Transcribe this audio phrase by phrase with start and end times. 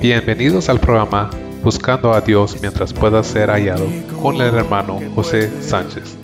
[0.00, 1.30] Bienvenidos al programa
[1.62, 3.86] Buscando a Dios mientras pueda ser hallado
[4.20, 6.16] con el hermano José Sánchez.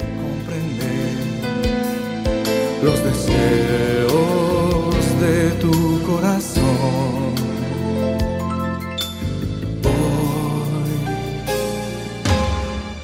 [2.82, 4.12] Los deseos
[5.20, 6.62] de tu corazón.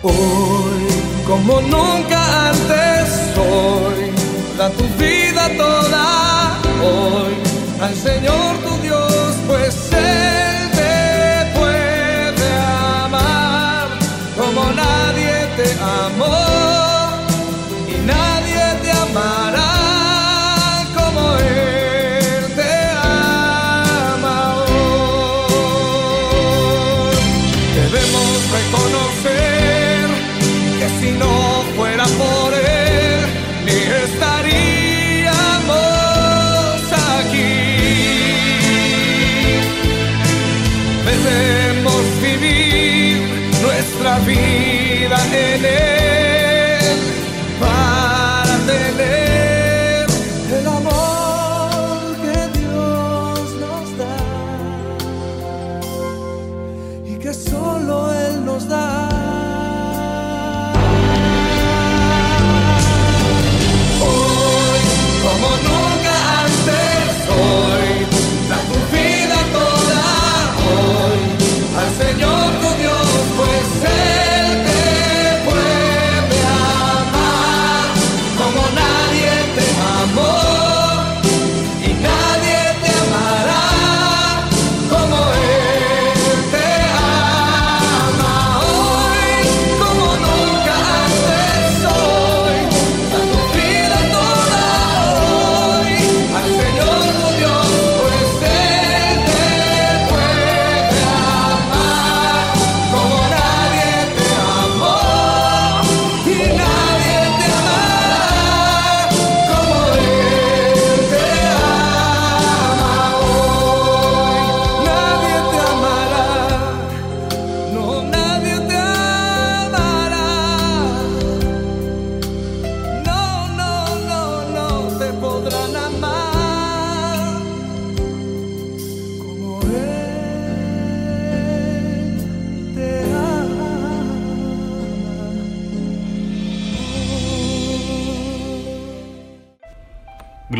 [0.02, 0.82] Hoy, hoy,
[1.26, 4.12] como nunca antes, hoy,
[4.58, 6.58] da tu vida toda.
[6.84, 7.32] Hoy,
[7.80, 10.47] al Señor tu Dios, pues Él
[15.64, 16.57] תעמוד.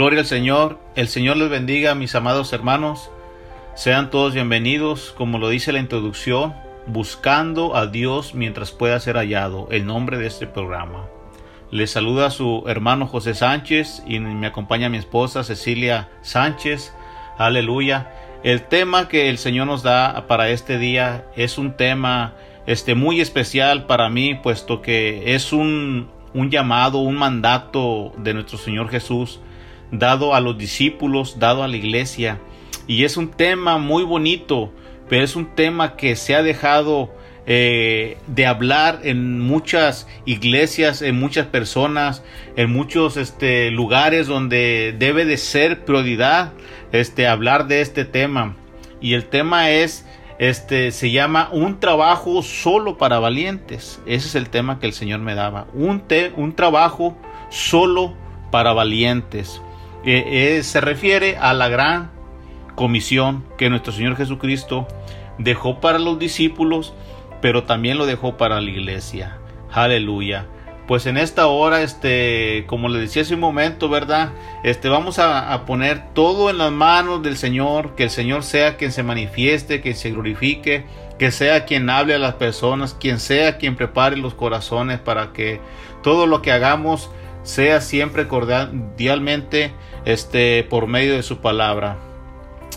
[0.09, 3.11] Gloria al Señor, el Señor les bendiga, mis amados hermanos.
[3.75, 6.55] Sean todos bienvenidos, como lo dice la introducción,
[6.87, 11.05] buscando a Dios mientras pueda ser hallado, el nombre de este programa.
[11.71, 16.95] Les saluda su hermano José Sánchez y me acompaña mi esposa Cecilia Sánchez.
[17.37, 18.11] Aleluya.
[18.43, 22.33] El tema que el Señor nos da para este día es un tema
[22.65, 28.57] este, muy especial para mí, puesto que es un, un llamado, un mandato de nuestro
[28.57, 29.41] Señor Jesús
[29.91, 32.41] dado a los discípulos, dado a la iglesia.
[32.87, 34.73] Y es un tema muy bonito,
[35.09, 37.11] pero es un tema que se ha dejado
[37.51, 42.23] eh, de hablar en muchas iglesias, en muchas personas,
[42.57, 46.53] en muchos este, lugares donde debe de ser prioridad
[46.93, 48.55] este, hablar de este tema.
[49.01, 50.05] Y el tema es,
[50.39, 54.01] este, se llama un trabajo solo para valientes.
[54.07, 55.69] Ese es el tema que el Señor me daba.
[55.73, 57.17] Un, te, un trabajo
[57.49, 58.15] solo
[58.51, 59.63] para valientes.
[60.05, 62.11] Eh, eh, se refiere a la gran
[62.75, 64.87] comisión que nuestro Señor Jesucristo
[65.39, 66.95] dejó para los discípulos,
[67.41, 69.39] pero también lo dejó para la iglesia.
[69.73, 70.47] Aleluya.
[70.87, 74.31] Pues en esta hora, este, como le decía hace un momento, ¿verdad?
[74.65, 78.79] Este, vamos a, a, poner todo en las manos del Señor, que el Señor sea
[78.79, 80.87] quien se manifieste, que se glorifique,
[81.19, 85.61] que sea quien hable a las personas, quien sea quien prepare los corazones para que
[86.03, 87.11] todo lo que hagamos
[87.49, 89.73] sea siempre cordialmente
[90.05, 91.97] este, por medio de su palabra.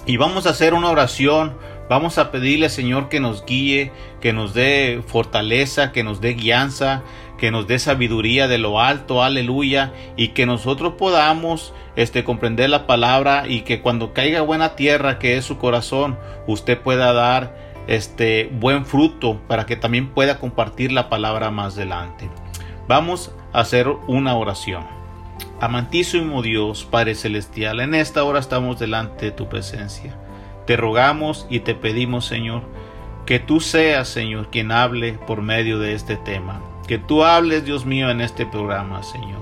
[0.06, 1.58] Y vamos a hacer una oración,
[1.90, 3.92] vamos a pedirle Señor que nos guíe,
[4.22, 7.04] que nos dé fortaleza, que nos dé guianza,
[7.38, 12.88] que nos dé sabiduría de lo alto, aleluya, y que nosotros podamos este comprender la
[12.88, 17.58] palabra y que cuando caiga buena tierra que es su corazón, usted pueda dar
[17.88, 22.30] este buen fruto para que también pueda compartir la palabra más adelante.
[22.92, 24.84] Vamos a hacer una oración.
[25.62, 30.14] Amantísimo Dios, Padre Celestial, en esta hora estamos delante de tu presencia.
[30.68, 32.64] Te rogamos y te pedimos, Señor,
[33.26, 36.62] que tú seas, Señor, quien hable por medio de este tema.
[36.86, 39.40] Que tú hables, Dios mío, en este programa, Señor.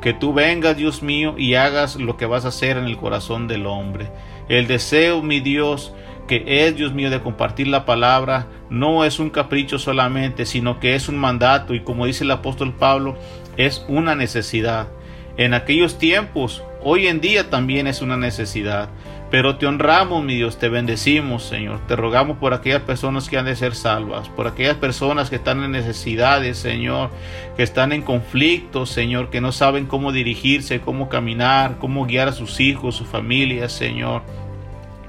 [0.00, 3.48] Que tú vengas, Dios mío, y hagas lo que vas a hacer en el corazón
[3.48, 4.12] del hombre.
[4.48, 5.92] El deseo, mi Dios,
[6.32, 10.94] que es, Dios mío, de compartir la palabra, no es un capricho solamente, sino que
[10.94, 13.18] es un mandato y como dice el apóstol Pablo,
[13.58, 14.88] es una necesidad.
[15.36, 18.88] En aquellos tiempos, hoy en día también es una necesidad.
[19.30, 21.80] Pero te honramos, mi Dios, te bendecimos, Señor.
[21.86, 25.62] Te rogamos por aquellas personas que han de ser salvas, por aquellas personas que están
[25.64, 27.10] en necesidades, Señor,
[27.56, 32.32] que están en conflictos, Señor, que no saben cómo dirigirse, cómo caminar, cómo guiar a
[32.32, 34.22] sus hijos, su familia, Señor,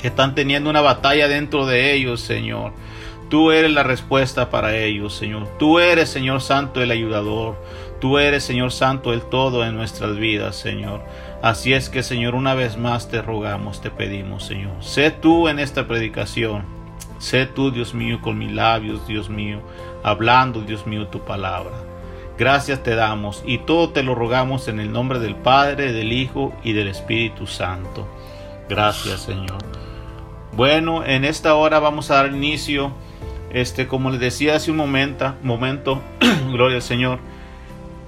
[0.04, 2.74] que están teniendo una batalla dentro de ellos, Señor.
[3.30, 5.48] Tú eres la respuesta para ellos, Señor.
[5.58, 7.56] Tú eres, Señor Santo, el ayudador.
[8.02, 11.06] Tú eres, Señor Santo, el todo en nuestras vidas, Señor.
[11.42, 14.74] Así es que, Señor, una vez más te rogamos, te pedimos, Señor.
[14.82, 16.66] Sé tú en esta predicación.
[17.18, 19.62] Sé tú, Dios mío, con mis labios, Dios mío,
[20.04, 21.78] hablando, Dios mío, tu palabra.
[22.38, 26.54] Gracias te damos y todo te lo rogamos en el nombre del Padre, del Hijo
[26.62, 28.06] y del Espíritu Santo.
[28.68, 29.60] Gracias, Señor.
[30.56, 32.92] Bueno, en esta hora vamos a dar inicio,
[33.52, 36.00] este, como les decía hace un momento, momento,
[36.52, 37.18] gloria al Señor.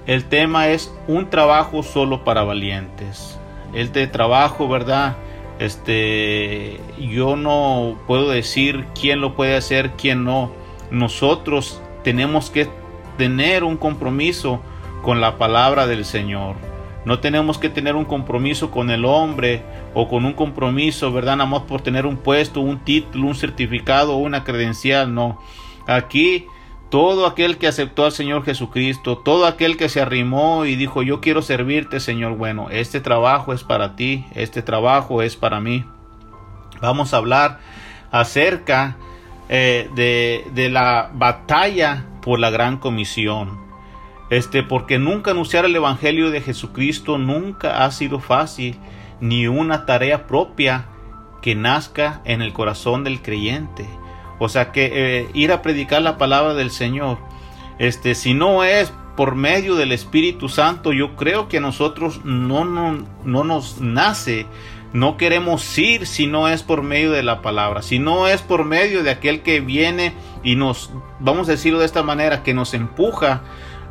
[0.05, 3.39] El tema es un trabajo solo para valientes.
[3.73, 5.15] El de trabajo, ¿verdad?
[5.57, 10.51] Este, yo no puedo decir quién lo puede hacer, quién no.
[10.91, 12.69] Nosotros tenemos que
[13.17, 14.61] tener un compromiso
[15.01, 16.57] con la palabra del Señor.
[17.05, 19.63] No tenemos que tener un compromiso con el hombre
[19.93, 21.37] o con un compromiso, ¿verdad?
[21.37, 25.39] Nada más por tener un puesto, un título, un certificado o una credencial, no.
[25.87, 26.47] Aquí
[26.89, 31.21] todo aquel que aceptó al Señor Jesucristo, todo aquel que se arrimó y dijo, yo
[31.21, 35.85] quiero servirte, Señor, bueno, este trabajo es para ti, este trabajo es para mí.
[36.81, 37.59] Vamos a hablar
[38.11, 38.97] acerca
[39.49, 43.64] eh, de, de la batalla por la gran comisión.
[44.29, 48.75] Este, porque nunca anunciar el Evangelio de Jesucristo nunca ha sido fácil,
[49.21, 50.87] ni una tarea propia
[51.41, 53.87] que nazca en el corazón del creyente.
[54.39, 57.19] O sea que eh, ir a predicar la palabra del Señor,
[57.77, 62.65] este, si no es por medio del Espíritu Santo, yo creo que a nosotros no,
[62.65, 64.45] no, no nos nace,
[64.91, 68.65] no queremos ir si no es por medio de la palabra, si no es por
[68.65, 70.13] medio de aquel que viene
[70.43, 73.43] y nos, vamos a decirlo de esta manera, que nos empuja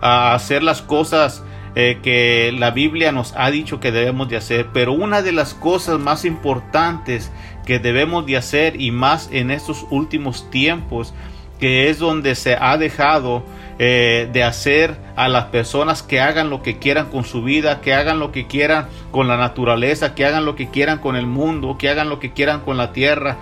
[0.05, 1.43] a hacer las cosas
[1.75, 4.67] eh, que la Biblia nos ha dicho que debemos de hacer.
[4.75, 7.33] Pero una de las cosas más importantes
[7.65, 11.15] que debemos de hacer y más en estos últimos tiempos,
[11.59, 13.45] que es donde se ha dejado
[13.79, 17.95] eh, de hacer a las personas que hagan lo que quieran con su vida, que
[17.95, 21.79] hagan lo que quieran con la naturaleza, que hagan lo que quieran con el mundo,
[21.79, 23.39] que hagan lo que quieran con la tierra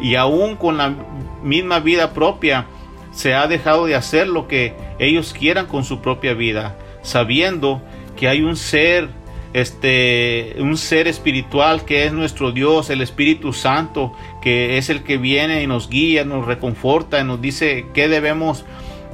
[0.00, 0.94] y aún con la
[1.42, 2.66] misma vida propia
[3.14, 7.80] se ha dejado de hacer lo que ellos quieran con su propia vida, sabiendo
[8.16, 9.08] que hay un ser
[9.52, 14.12] este un ser espiritual que es nuestro Dios, el Espíritu Santo,
[14.42, 18.64] que es el que viene y nos guía, nos reconforta, y nos dice qué debemos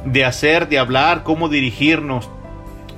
[0.06, 2.30] de hacer, de hablar, cómo dirigirnos.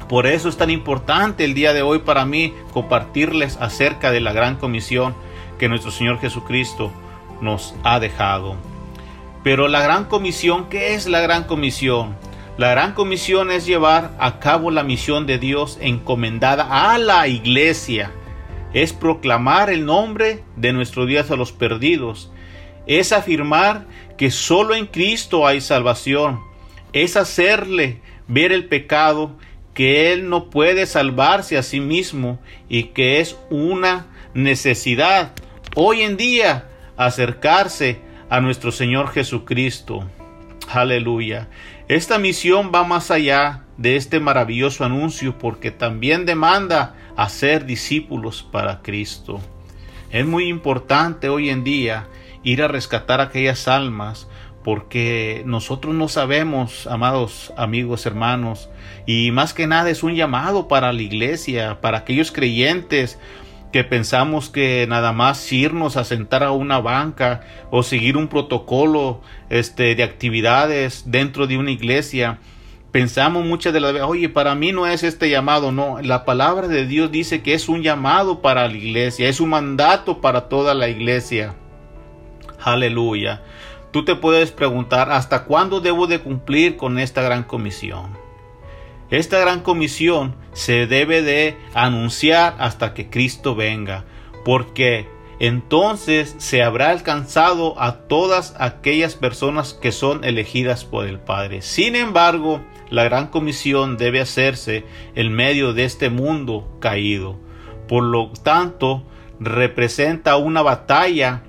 [0.09, 4.33] Por eso es tan importante el día de hoy para mí compartirles acerca de la
[4.33, 5.15] gran comisión
[5.59, 6.93] que nuestro Señor Jesucristo
[7.41, 8.57] nos ha dejado.
[9.43, 12.17] Pero la gran comisión, ¿qué es la gran comisión?
[12.59, 18.13] La gran comisión es llevar a cabo la misión de Dios encomendada a la iglesia.
[18.73, 22.31] Es proclamar el nombre de nuestro Dios a los perdidos.
[22.87, 23.87] Es afirmar
[24.17, 26.41] que solo en Cristo hay salvación.
[26.93, 29.37] Es hacerle ver el pecado
[29.75, 32.39] que Él no puede salvarse a sí mismo
[32.69, 35.33] y que es una necesidad
[35.75, 38.01] hoy en día acercarse
[38.33, 40.09] a nuestro Señor Jesucristo.
[40.73, 41.51] Aleluya.
[41.87, 48.81] Esta misión va más allá de este maravilloso anuncio porque también demanda hacer discípulos para
[48.81, 49.43] Cristo.
[50.11, 52.09] Es muy importante hoy en día
[52.43, 54.29] ir a rescatar aquellas almas
[54.65, 58.71] porque nosotros no sabemos, amados amigos, hermanos,
[59.05, 63.19] y más que nada es un llamado para la iglesia, para aquellos creyentes,
[63.73, 69.23] que pensamos que nada más irnos a sentar a una banca o seguir un protocolo
[69.49, 72.39] este, de actividades dentro de una iglesia.
[72.93, 76.69] Pensamos muchas de las veces, oye, para mí no es este llamado, no, la palabra
[76.69, 80.75] de Dios dice que es un llamado para la iglesia, es un mandato para toda
[80.75, 81.55] la iglesia.
[82.63, 83.43] Aleluya.
[83.91, 88.22] Tú te puedes preguntar, ¿hasta cuándo debo de cumplir con esta gran comisión?
[89.13, 94.07] Esta gran comisión se debe de anunciar hasta que Cristo venga,
[94.43, 95.07] porque
[95.39, 101.61] entonces se habrá alcanzado a todas aquellas personas que son elegidas por el Padre.
[101.61, 107.39] Sin embargo, la gran comisión debe hacerse en medio de este mundo caído.
[107.89, 109.07] Por lo tanto,
[109.39, 111.43] representa una batalla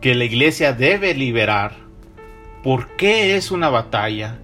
[0.00, 1.74] que la iglesia debe liberar.
[2.62, 4.38] ¿Por qué es una batalla?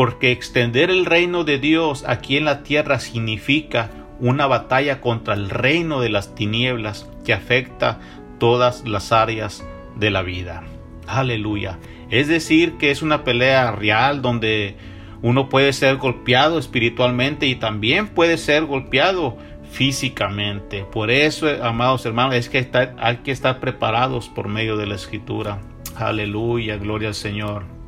[0.00, 5.50] Porque extender el reino de Dios aquí en la tierra significa una batalla contra el
[5.50, 8.00] reino de las tinieblas que afecta
[8.38, 9.62] todas las áreas
[9.96, 10.64] de la vida.
[11.06, 11.78] Aleluya.
[12.08, 14.74] Es decir, que es una pelea real donde
[15.20, 19.36] uno puede ser golpeado espiritualmente y también puede ser golpeado
[19.70, 20.86] físicamente.
[20.90, 22.66] Por eso, amados hermanos, es que
[22.96, 25.60] hay que estar preparados por medio de la escritura.
[25.94, 27.79] Aleluya, gloria al Señor.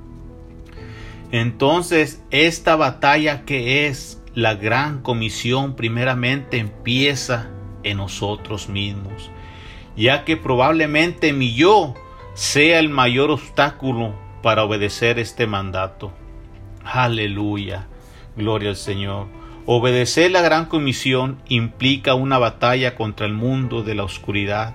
[1.32, 7.50] Entonces, esta batalla que es la gran comisión primeramente empieza
[7.82, 9.30] en nosotros mismos,
[9.96, 11.94] ya que probablemente mi yo
[12.34, 16.12] sea el mayor obstáculo para obedecer este mandato.
[16.84, 17.88] Aleluya,
[18.36, 19.26] gloria al Señor.
[19.64, 24.74] Obedecer la gran comisión implica una batalla contra el mundo de la oscuridad,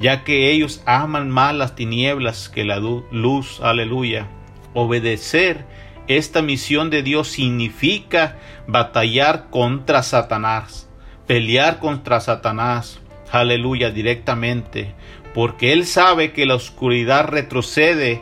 [0.00, 3.60] ya que ellos aman más las tinieblas que la luz.
[3.62, 4.26] Aleluya.
[4.74, 5.64] Obedecer
[6.08, 10.88] esta misión de Dios significa batallar contra Satanás,
[11.26, 13.00] pelear contra Satanás.
[13.30, 14.94] Aleluya, directamente,
[15.34, 18.20] porque Él sabe que la oscuridad retrocede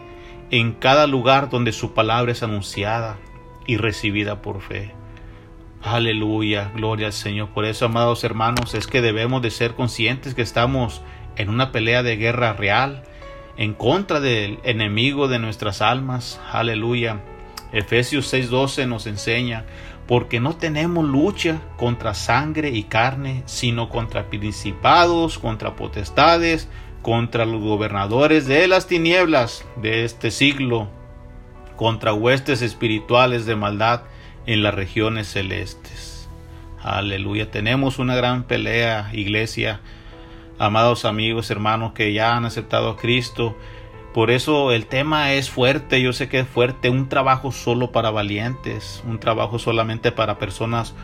[0.50, 3.18] en cada lugar donde su palabra es anunciada
[3.66, 4.92] y recibida por fe.
[5.82, 7.48] Aleluya, gloria al Señor.
[7.48, 11.02] Por eso, amados hermanos, es que debemos de ser conscientes que estamos
[11.36, 13.02] en una pelea de guerra real
[13.56, 16.40] en contra del enemigo de nuestras almas.
[16.52, 17.20] Aleluya.
[17.72, 19.64] Efesios 6:12 nos enseña,
[20.06, 26.68] porque no tenemos lucha contra sangre y carne, sino contra principados, contra potestades,
[27.02, 30.88] contra los gobernadores de las tinieblas de este siglo,
[31.76, 34.02] contra huestes espirituales de maldad
[34.46, 36.28] en las regiones celestes.
[36.82, 37.50] Aleluya.
[37.50, 39.80] Tenemos una gran pelea, iglesia,
[40.58, 43.56] amados amigos, hermanos que ya han aceptado a Cristo.
[44.14, 48.10] Por eso el tema es fuerte, yo sé que es fuerte, un trabajo solo para
[48.10, 50.94] valientes, un trabajo solamente para personas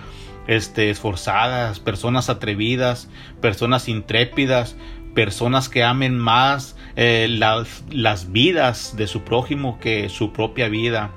[0.47, 3.09] este, esforzadas, personas atrevidas,
[3.41, 4.77] personas intrépidas,
[5.15, 11.11] personas que amen más eh, las, las vidas de su prójimo que su propia vida.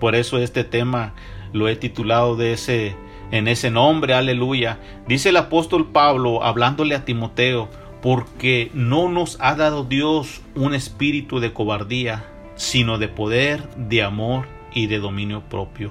[0.00, 1.14] Por eso este tema
[1.52, 2.96] lo he titulado de ese,
[3.30, 4.78] en ese nombre, aleluya.
[5.06, 7.68] Dice el apóstol Pablo, hablándole a Timoteo,
[8.04, 14.44] porque no nos ha dado Dios un espíritu de cobardía, sino de poder, de amor
[14.74, 15.90] y de dominio propio.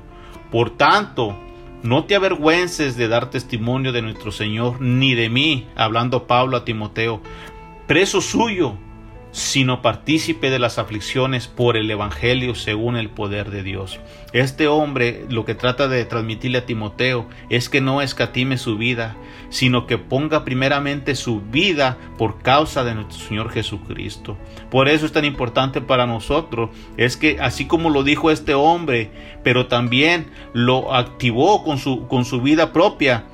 [0.51, 1.35] Por tanto,
[1.81, 6.65] no te avergüences de dar testimonio de nuestro Señor, ni de mí, hablando Pablo a
[6.65, 7.19] Timoteo,
[7.87, 8.75] preso suyo,
[9.33, 13.99] sino partícipe de las aflicciones por el Evangelio según el poder de Dios.
[14.31, 19.17] Este hombre lo que trata de transmitirle a Timoteo es que no escatime su vida,
[19.49, 24.37] sino que ponga primeramente su vida por causa de nuestro Señor Jesucristo.
[24.69, 29.09] Por eso es tan importante para nosotros, es que así como lo dijo este hombre,
[29.43, 33.25] pero también lo activó con su, con su vida propia,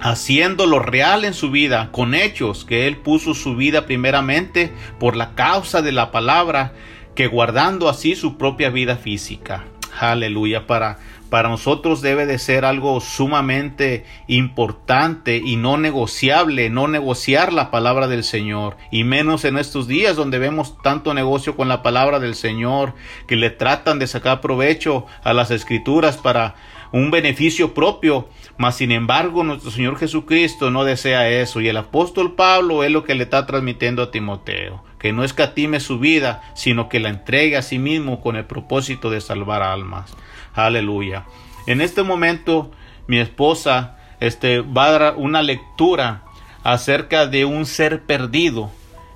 [0.00, 5.34] haciéndolo real en su vida, con hechos, que Él puso su vida primeramente por la
[5.34, 6.72] causa de la palabra,
[7.14, 9.64] que guardando así su propia vida física.
[9.98, 17.52] Aleluya, para, para nosotros debe de ser algo sumamente importante y no negociable, no negociar
[17.52, 21.82] la palabra del Señor, y menos en estos días donde vemos tanto negocio con la
[21.82, 22.94] palabra del Señor,
[23.26, 26.54] que le tratan de sacar provecho a las escrituras para
[26.92, 32.34] un beneficio propio, mas sin embargo nuestro Señor Jesucristo no desea eso y el apóstol
[32.34, 36.88] Pablo es lo que le está transmitiendo a Timoteo, que no escatime su vida, sino
[36.88, 40.14] que la entregue a sí mismo con el propósito de salvar almas.
[40.54, 41.24] Aleluya.
[41.66, 42.72] En este momento
[43.06, 46.24] mi esposa este, va a dar una lectura
[46.62, 48.70] acerca de un ser perdido.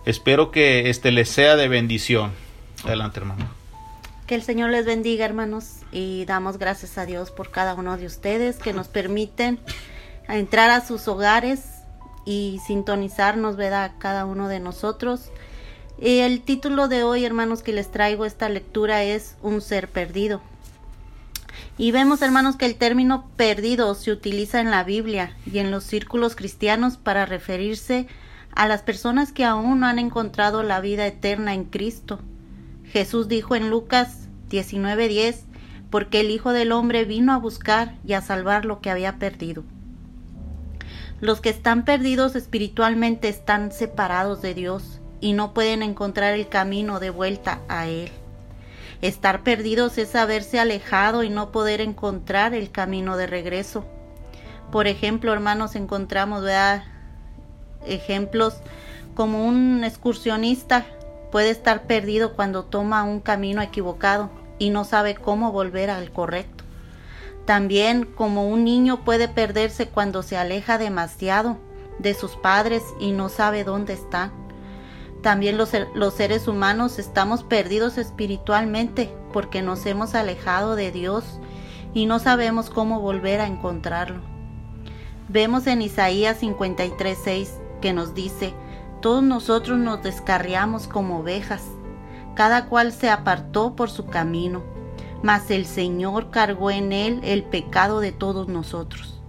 [0.06, 2.32] Espero que este le sea de bendición.
[2.84, 3.63] Adelante, hermano.
[4.26, 8.06] Que el Señor les bendiga, hermanos, y damos gracias a Dios por cada uno de
[8.06, 9.58] ustedes que nos permiten
[10.28, 11.62] entrar a sus hogares
[12.24, 13.92] y sintonizarnos, ¿verdad?
[13.98, 15.30] Cada uno de nosotros.
[16.00, 20.40] Y el título de hoy, hermanos, que les traigo esta lectura es Un ser perdido.
[21.76, 25.84] Y vemos, hermanos, que el término perdido se utiliza en la Biblia y en los
[25.84, 28.06] círculos cristianos para referirse
[28.54, 32.20] a las personas que aún no han encontrado la vida eterna en Cristo.
[32.94, 35.46] Jesús dijo en Lucas 19:10,
[35.90, 39.64] porque el Hijo del Hombre vino a buscar y a salvar lo que había perdido.
[41.20, 47.00] Los que están perdidos espiritualmente están separados de Dios y no pueden encontrar el camino
[47.00, 48.10] de vuelta a Él.
[49.02, 53.84] Estar perdidos es haberse alejado y no poder encontrar el camino de regreso.
[54.70, 56.44] Por ejemplo, hermanos, encontramos
[57.88, 58.54] ejemplos
[59.16, 60.86] como un excursionista
[61.34, 66.62] puede estar perdido cuando toma un camino equivocado y no sabe cómo volver al correcto.
[67.44, 71.58] También como un niño puede perderse cuando se aleja demasiado
[71.98, 74.30] de sus padres y no sabe dónde están.
[75.22, 81.24] También los, los, seres humanos estamos perdidos espiritualmente porque nos hemos alejado de Dios
[81.94, 84.20] y no sabemos cómo volver a encontrarlo.
[85.28, 87.48] Vemos en Isaías 53:6
[87.80, 88.54] que nos dice,
[89.04, 91.62] todos nosotros nos descarriamos como ovejas,
[92.34, 94.62] cada cual se apartó por su camino,
[95.22, 99.20] mas el Señor cargó en él el pecado de todos nosotros.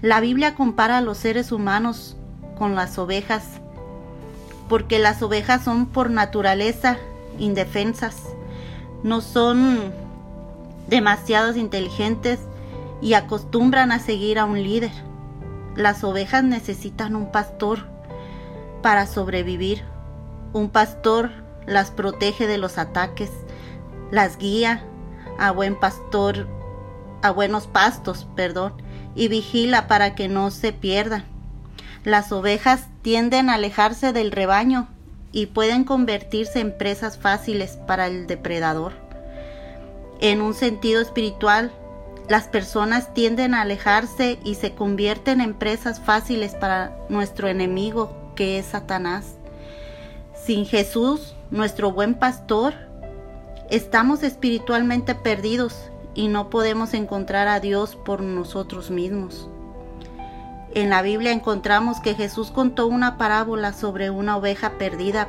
[0.00, 2.16] La Biblia compara a los seres humanos
[2.56, 3.60] con las ovejas,
[4.70, 6.96] porque las ovejas son por naturaleza
[7.38, 8.16] indefensas,
[9.02, 9.92] no son
[10.88, 12.40] demasiados inteligentes
[13.02, 14.92] y acostumbran a seguir a un líder.
[15.76, 17.97] Las ovejas necesitan un pastor
[18.82, 19.82] para sobrevivir.
[20.52, 21.30] Un pastor
[21.68, 23.30] las protege de los ataques,
[24.10, 24.82] las guía
[25.38, 26.48] a buen pastor,
[27.22, 28.72] a buenos pastos, perdón,
[29.14, 31.24] y vigila para que no se pierdan.
[32.04, 34.88] Las ovejas tienden a alejarse del rebaño
[35.30, 38.92] y pueden convertirse en presas fáciles para el depredador.
[40.20, 41.70] En un sentido espiritual,
[42.28, 48.60] las personas tienden a alejarse y se convierten en presas fáciles para nuestro enemigo que
[48.60, 49.34] es Satanás.
[50.32, 52.72] Sin Jesús, nuestro buen pastor,
[53.68, 55.74] estamos espiritualmente perdidos
[56.14, 59.48] y no podemos encontrar a Dios por nosotros mismos.
[60.72, 65.28] En la Biblia encontramos que Jesús contó una parábola sobre una oveja perdida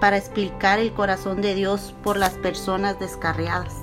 [0.00, 3.74] para explicar el corazón de Dios por las personas descarriadas.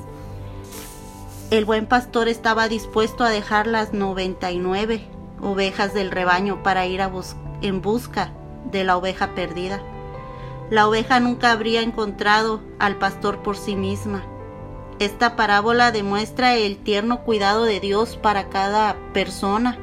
[1.51, 5.05] El buen pastor estaba dispuesto a dejar las 99
[5.41, 7.11] ovejas del rebaño para ir a
[7.61, 8.31] en busca
[8.73, 9.81] de la oveja perdida.
[10.69, 14.23] La oveja nunca habría encontrado al pastor por sí misma.
[14.99, 19.77] Esta parábola demuestra el tierno cuidado de Dios para cada persona.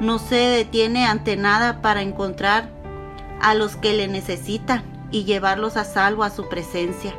[0.00, 2.70] No se detiene ante nada para encontrar
[3.40, 7.14] a los que le necesitan y llevarlos a salvo a su presencia,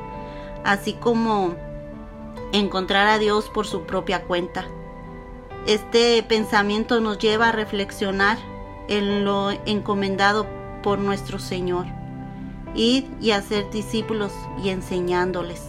[0.64, 1.56] así como
[2.52, 4.66] encontrar a Dios por su propia cuenta.
[5.68, 8.38] Este pensamiento nos lleva a reflexionar
[8.88, 10.48] en lo encomendado
[10.82, 11.86] por nuestro Señor.
[12.76, 14.32] Id y hacer discípulos
[14.64, 15.62] y enseñándoles.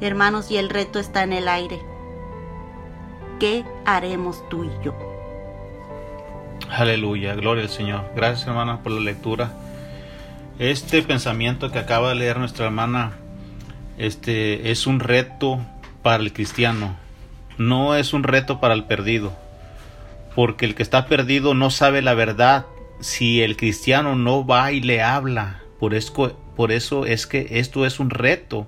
[0.00, 1.80] Hermanos, y el reto está en el aire.
[3.40, 4.94] ¿Qué haremos tú y yo?
[6.70, 8.10] Aleluya, gloria al Señor.
[8.14, 9.52] Gracias hermana por la lectura.
[10.58, 13.14] Este pensamiento que acaba de leer nuestra hermana
[13.98, 15.64] este es un reto
[16.02, 16.96] para el cristiano,
[17.58, 19.32] no es un reto para el perdido,
[20.34, 22.66] porque el que está perdido no sabe la verdad
[23.00, 25.60] si el cristiano no va y le habla.
[25.78, 28.66] Por eso, por eso es que esto es un reto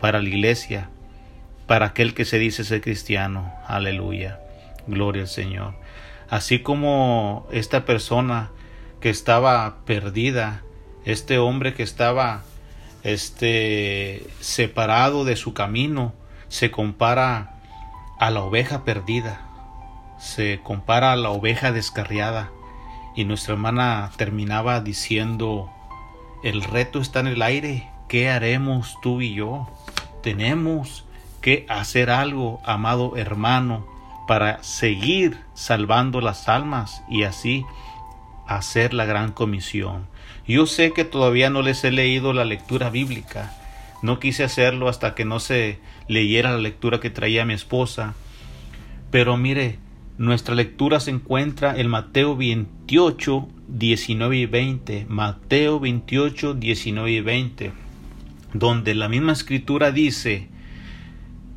[0.00, 0.90] para la iglesia,
[1.66, 3.52] para aquel que se dice ser cristiano.
[3.66, 4.40] Aleluya.
[4.86, 5.74] Gloria al Señor.
[6.28, 8.50] Así como esta persona
[9.00, 10.62] que estaba perdida,
[11.04, 12.42] este hombre que estaba
[13.02, 16.14] este separado de su camino,
[16.48, 17.56] se compara
[18.18, 19.46] a la oveja perdida,
[20.18, 22.50] se compara a la oveja descarriada
[23.14, 25.70] y nuestra hermana terminaba diciendo,
[26.42, 29.68] el reto está en el aire, ¿qué haremos tú y yo?
[30.22, 31.04] Tenemos
[31.40, 33.86] que hacer algo, amado hermano,
[34.26, 37.64] para seguir salvando las almas y así
[38.46, 40.06] hacer la gran comisión.
[40.46, 43.54] Yo sé que todavía no les he leído la lectura bíblica.
[44.02, 48.14] No quise hacerlo hasta que no se leyera la lectura que traía mi esposa.
[49.10, 49.78] Pero mire,
[50.16, 55.06] nuestra lectura se encuentra en Mateo 28, 19 y 20.
[55.08, 57.72] Mateo 28, 19 y 20.
[58.52, 60.48] Donde la misma escritura dice,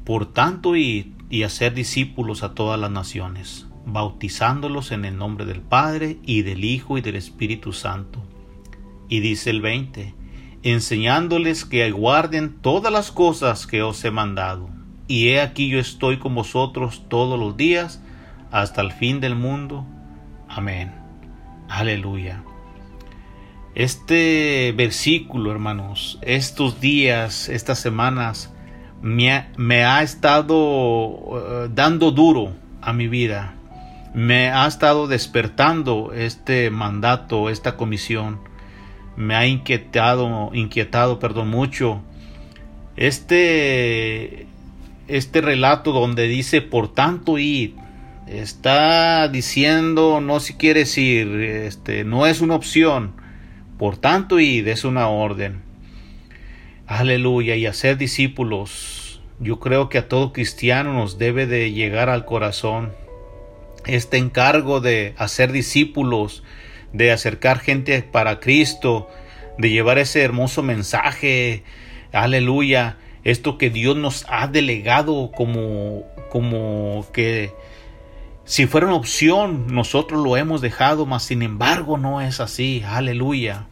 [0.04, 5.62] por tanto id y hacer discípulos a todas las naciones, bautizándolos en el nombre del
[5.62, 8.24] Padre y del Hijo y del Espíritu Santo.
[9.08, 10.16] Y dice el 20,
[10.64, 14.68] enseñándoles que guarden todas las cosas que os he mandado.
[15.08, 18.02] Y he aquí yo estoy con vosotros todos los días
[18.52, 19.86] hasta el fin del mundo.
[20.48, 20.92] Amén.
[21.70, 22.44] Aleluya.
[23.76, 28.52] Este versículo, hermanos, estos días, estas semanas,
[29.02, 33.54] me ha, estado uh, dando duro a mi vida.
[34.14, 38.40] Me ha estado despertando este mandato, esta comisión.
[39.16, 42.02] Me ha inquietado, inquietado, perdón, mucho.
[42.96, 44.48] Este,
[45.08, 47.74] este relato donde dice, por tanto, id,
[48.28, 53.14] está diciendo no si quieres ir, este, no es una opción,
[53.78, 55.62] Por tanto, id es una orden.
[56.88, 59.22] Aleluya, y hacer discípulos.
[59.40, 62.92] Yo creo que a todo cristiano nos debe de llegar al corazón
[63.86, 66.44] este encargo de hacer discípulos,
[66.94, 69.10] de acercar gente para Cristo,
[69.58, 71.64] de llevar ese hermoso mensaje,
[72.12, 77.52] aleluya, esto que Dios nos ha delegado como, como que
[78.48, 83.68] si fuera una opción, nosotros lo hemos dejado, mas sin embargo no es así, aleluya.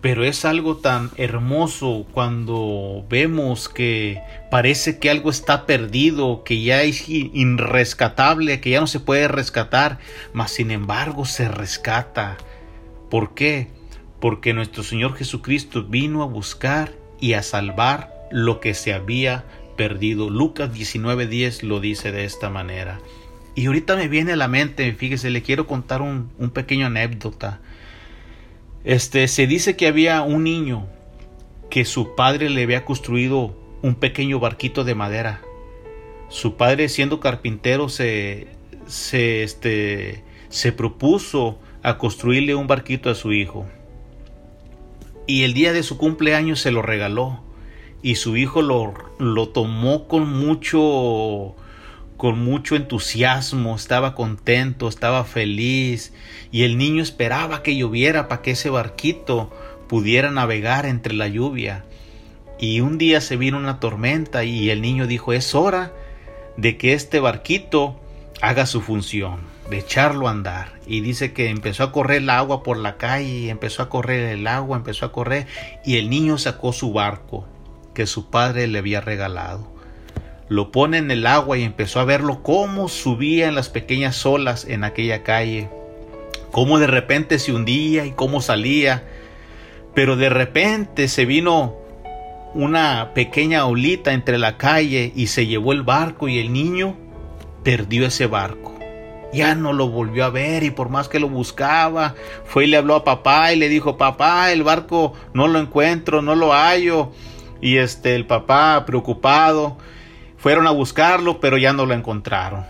[0.00, 6.82] Pero es algo tan hermoso cuando vemos que parece que algo está perdido, que ya
[6.82, 10.00] es irrescatable, que ya no se puede rescatar,
[10.32, 12.36] mas sin embargo se rescata.
[13.08, 13.68] ¿Por qué?
[14.20, 19.44] Porque nuestro Señor Jesucristo vino a buscar y a salvar lo que se había
[19.76, 20.30] perdido.
[20.30, 22.98] Lucas 19:10 lo dice de esta manera.
[23.58, 27.60] Y ahorita me viene a la mente, fíjese, le quiero contar un, un pequeño anécdota.
[28.84, 30.86] Este, se dice que había un niño
[31.68, 35.42] que su padre le había construido un pequeño barquito de madera.
[36.28, 38.46] Su padre, siendo carpintero, se,
[38.86, 43.66] se, este, se propuso a construirle un barquito a su hijo.
[45.26, 47.40] Y el día de su cumpleaños se lo regaló.
[48.02, 51.56] Y su hijo lo, lo tomó con mucho,
[52.18, 56.12] con mucho entusiasmo, estaba contento, estaba feliz
[56.50, 59.50] y el niño esperaba que lloviera para que ese barquito
[59.88, 61.84] pudiera navegar entre la lluvia.
[62.58, 65.92] Y un día se vino una tormenta y el niño dijo, es hora
[66.56, 68.00] de que este barquito
[68.42, 70.72] haga su función, de echarlo a andar.
[70.88, 74.48] Y dice que empezó a correr el agua por la calle, empezó a correr el
[74.48, 75.46] agua, empezó a correr,
[75.84, 77.46] y el niño sacó su barco
[77.94, 79.77] que su padre le había regalado
[80.48, 84.64] lo pone en el agua y empezó a verlo cómo subía en las pequeñas olas
[84.64, 85.68] en aquella calle,
[86.50, 89.04] cómo de repente se hundía y cómo salía,
[89.94, 91.76] pero de repente se vino
[92.54, 96.96] una pequeña olita entre la calle y se llevó el barco y el niño
[97.62, 98.74] perdió ese barco.
[99.32, 102.78] Ya no lo volvió a ver y por más que lo buscaba, fue y le
[102.78, 107.12] habló a papá y le dijo, papá, el barco no lo encuentro, no lo hallo.
[107.60, 109.76] Y este, el papá preocupado,
[110.38, 112.64] fueron a buscarlo, pero ya no lo encontraron.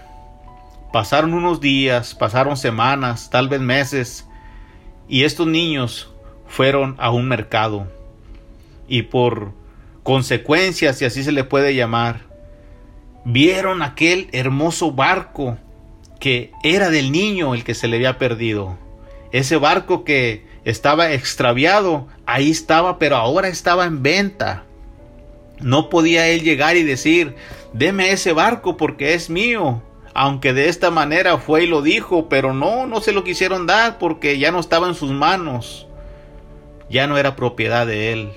[0.93, 4.27] Pasaron unos días, pasaron semanas, tal vez meses,
[5.09, 6.13] y estos niños
[6.47, 7.87] fueron a un mercado.
[8.89, 9.53] Y por
[10.03, 12.23] consecuencias, si así se le puede llamar,
[13.25, 15.59] vieron aquel hermoso barco
[16.19, 18.79] que era del niño el que se le había perdido.
[19.31, 24.65] Ese barco que estaba extraviado, ahí estaba, pero ahora estaba en venta.
[25.61, 27.35] No podía él llegar y decir,
[27.73, 29.83] deme ese barco porque es mío.
[30.14, 33.99] Aunque de esta manera fue y lo dijo, pero no, no se lo quisieron dar
[33.99, 35.87] porque ya no estaba en sus manos.
[36.90, 38.31] Ya no era propiedad de él.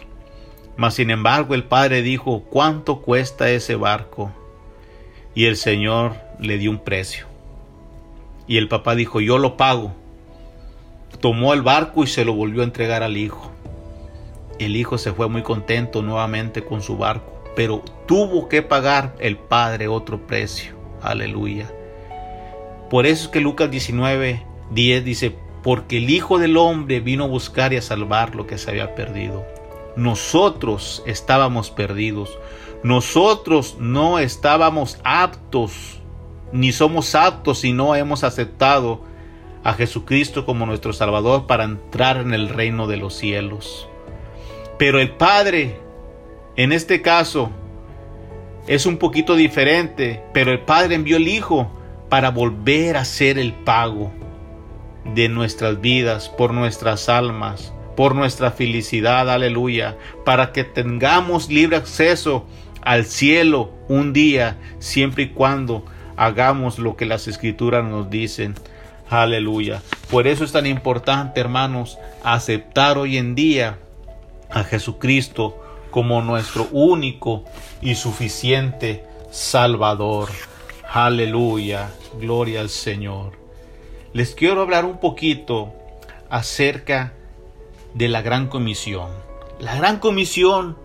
[0.78, 4.32] Mas sin embargo el padre dijo, ¿cuánto cuesta ese barco?
[5.34, 7.28] Y el Señor le dio un precio.
[8.48, 9.94] Y el papá dijo, yo lo pago.
[11.20, 13.52] Tomó el barco y se lo volvió a entregar al hijo.
[14.66, 19.38] El hijo se fue muy contento nuevamente con su barco pero tuvo que pagar el
[19.38, 20.76] Padre otro precio.
[21.02, 21.72] Aleluya.
[22.90, 27.28] Por eso es que Lucas 19, 10 dice, porque el Hijo del Hombre vino a
[27.28, 29.46] buscar y a salvar lo que se había perdido.
[29.96, 32.38] Nosotros estábamos perdidos.
[32.84, 36.00] Nosotros no estábamos aptos,
[36.52, 39.04] ni somos aptos si no hemos aceptado
[39.64, 43.91] a Jesucristo como nuestro Salvador para entrar en el reino de los cielos.
[44.82, 45.76] Pero el Padre
[46.56, 47.52] en este caso
[48.66, 51.72] es un poquito diferente, pero el Padre envió el Hijo
[52.10, 54.12] para volver a ser el pago
[55.14, 62.48] de nuestras vidas, por nuestras almas, por nuestra felicidad, aleluya, para que tengamos libre acceso
[62.82, 65.86] al cielo un día, siempre y cuando
[66.18, 68.56] hagamos lo que las escrituras nos dicen.
[69.12, 69.84] Aleluya.
[70.10, 73.78] Por eso es tan importante, hermanos, aceptar hoy en día
[74.52, 75.62] a Jesucristo
[75.92, 77.44] como nuestro único
[77.82, 80.30] y suficiente Salvador.
[80.90, 83.34] Aleluya, gloria al Señor.
[84.14, 85.74] Les quiero hablar un poquito
[86.30, 87.14] acerca
[87.94, 89.10] de la gran comisión.
[89.60, 90.78] La gran comisión,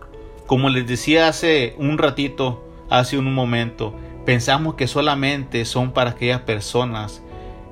[0.46, 6.42] como les decía hace un ratito, hace un momento, pensamos que solamente son para aquellas
[6.42, 7.22] personas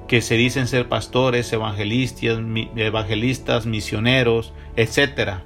[0.08, 2.38] que se dicen ser pastores, evangelistas,
[2.76, 5.44] evangelistas misioneros, etcétera.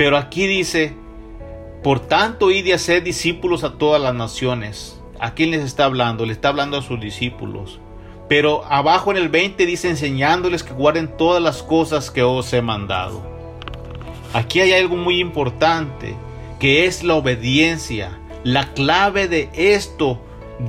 [0.00, 0.94] Pero aquí dice,
[1.82, 4.98] por tanto, id a ser discípulos a todas las naciones.
[5.18, 6.24] ¿A quién les está hablando?
[6.24, 7.80] Le está hablando a sus discípulos.
[8.26, 12.62] Pero abajo en el 20 dice enseñándoles que guarden todas las cosas que os he
[12.62, 13.22] mandado.
[14.32, 16.14] Aquí hay algo muy importante,
[16.58, 18.18] que es la obediencia.
[18.42, 20.18] La clave de esto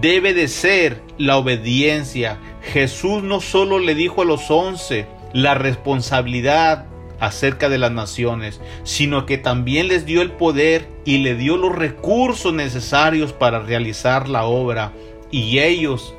[0.02, 2.38] debe de ser la obediencia.
[2.64, 6.91] Jesús no solo le dijo a los once la responsabilidad
[7.22, 11.74] acerca de las naciones, sino que también les dio el poder y le dio los
[11.74, 14.92] recursos necesarios para realizar la obra.
[15.30, 16.16] Y ellos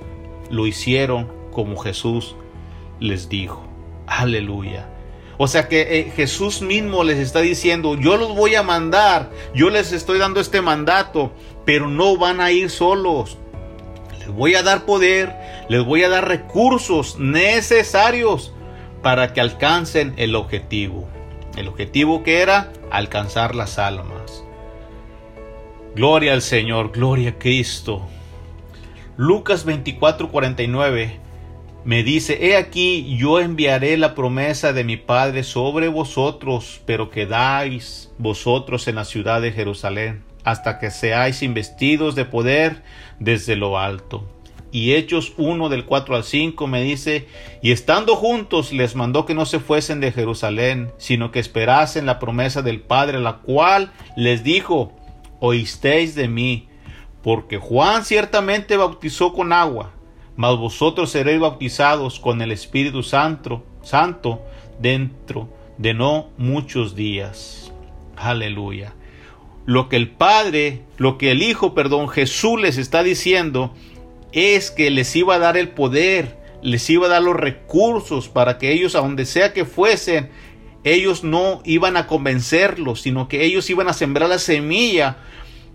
[0.49, 2.37] lo hicieron como Jesús
[3.01, 3.67] les dijo.
[4.07, 4.89] Aleluya.
[5.39, 9.71] O sea que eh, Jesús mismo les está diciendo, yo los voy a mandar, yo
[9.71, 11.33] les estoy dando este mandato,
[11.65, 13.39] pero no van a ir solos.
[14.21, 15.35] Les voy a dar poder,
[15.69, 18.53] les voy a dar recursos necesarios
[19.03, 21.09] para que alcancen el objetivo.
[21.57, 24.45] El objetivo que era alcanzar las almas.
[25.95, 28.07] Gloria al Señor, gloria a Cristo.
[29.17, 31.19] Lucas 24:49
[31.85, 38.11] me dice, He aquí yo enviaré la promesa de mi Padre sobre vosotros, pero quedáis
[38.19, 42.83] vosotros en la ciudad de Jerusalén, hasta que seáis investidos de poder
[43.19, 44.27] desde lo alto.
[44.73, 47.29] Y Hechos 1 del 4 al 5 me dice,
[47.61, 52.19] y estando juntos les mandó que no se fuesen de Jerusalén, sino que esperasen la
[52.19, 54.95] promesa del Padre, la cual les dijo,
[55.41, 56.69] oísteis de mí,
[57.23, 59.93] porque Juan ciertamente bautizó con agua,
[60.37, 64.41] mas vosotros seréis bautizados con el Espíritu Santo, Santo
[64.81, 67.73] dentro de no muchos días.
[68.17, 68.95] Aleluya.
[69.67, 73.75] Lo que el Padre, lo que el Hijo, perdón, Jesús les está diciendo
[74.33, 78.59] es que les iba a dar el poder, les iba a dar los recursos para
[78.59, 80.31] que ellos, a donde sea que fuesen,
[80.85, 85.19] ellos no iban a convencerlos, sino que ellos iban a sembrar la semilla.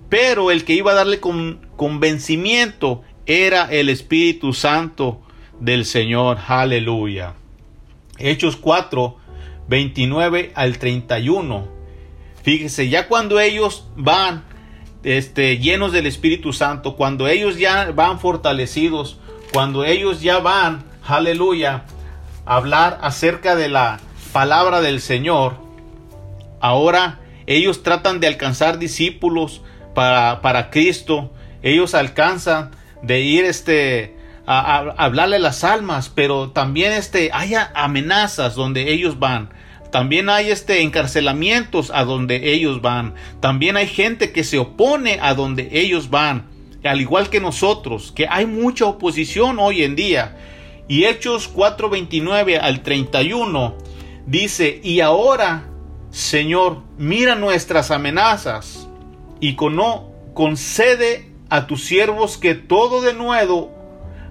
[0.09, 5.21] Pero el que iba a darle con, convencimiento era el Espíritu Santo
[5.59, 6.37] del Señor.
[6.47, 7.35] Aleluya.
[8.17, 9.17] Hechos 4,
[9.67, 11.67] 29 al 31.
[12.43, 14.45] Fíjese, ya cuando ellos van
[15.07, 19.17] este, llenos del Espíritu Santo, cuando ellos ya van fortalecidos,
[19.53, 21.85] cuando ellos ya van, aleluya,
[22.45, 24.01] a hablar acerca de la
[24.33, 25.55] palabra del Señor,
[26.59, 29.61] ahora ellos tratan de alcanzar discípulos
[29.95, 31.31] para, para Cristo,
[31.63, 34.13] ellos alcanzan de ir este
[34.45, 39.51] a, a, hablarle las almas, pero también este hay amenazas donde ellos van.
[39.91, 43.15] También hay este encarcelamientos a donde ellos van.
[43.39, 46.47] También hay gente que se opone a donde ellos van.
[46.83, 50.37] Al igual que nosotros, que hay mucha oposición hoy en día.
[50.87, 53.75] Y Hechos 4:29 al 31
[54.25, 55.67] dice, y ahora,
[56.11, 58.87] Señor, mira nuestras amenazas
[59.39, 63.76] y cono, concede a tus siervos que todo de nuevo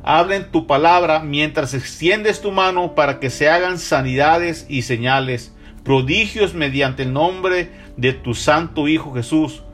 [0.06, 6.54] hablen tu palabra mientras extiendes tu mano para que se hagan sanidades y señales, prodigios
[6.54, 9.64] mediante el nombre de tu santo Hijo Jesús.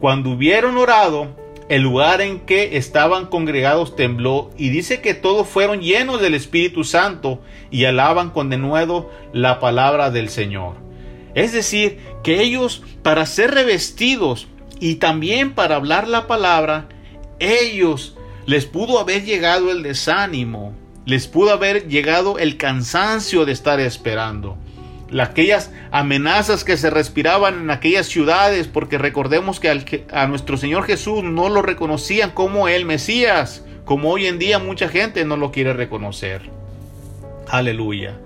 [0.00, 1.36] Cuando hubieron orado,
[1.68, 6.82] el lugar en que estaban congregados tembló y dice que todos fueron llenos del Espíritu
[6.82, 10.76] Santo y alaban con denuedo la palabra del Señor.
[11.34, 14.48] Es decir, que ellos para ser revestidos
[14.80, 16.88] y también para hablar la palabra,
[17.40, 20.72] ellos les pudo haber llegado el desánimo,
[21.04, 24.56] les pudo haber llegado el cansancio de estar esperando.
[25.20, 31.22] Aquellas amenazas que se respiraban en aquellas ciudades, porque recordemos que, a nuestro Señor Jesús
[31.22, 35.72] no lo reconocían como el Mesías, como hoy en día mucha gente no lo quiere
[35.72, 36.42] reconocer.
[37.48, 38.18] Aleluya.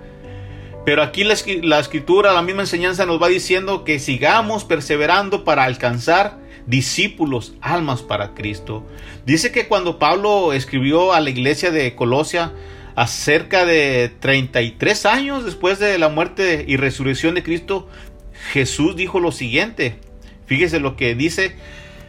[0.86, 6.38] Pero aquí la, escritura, la misma enseñanza nos va diciendo que sigamos perseverando para alcanzar
[6.66, 8.86] discípulos, almas para Cristo.
[9.26, 12.52] Dice que cuando Pablo escribió a la iglesia de Colosia,
[12.96, 17.88] acerca de 33 años después de la muerte y resurrección de Cristo,
[18.52, 19.98] Jesús dijo lo siguiente.
[20.46, 21.56] Fíjese lo que dice,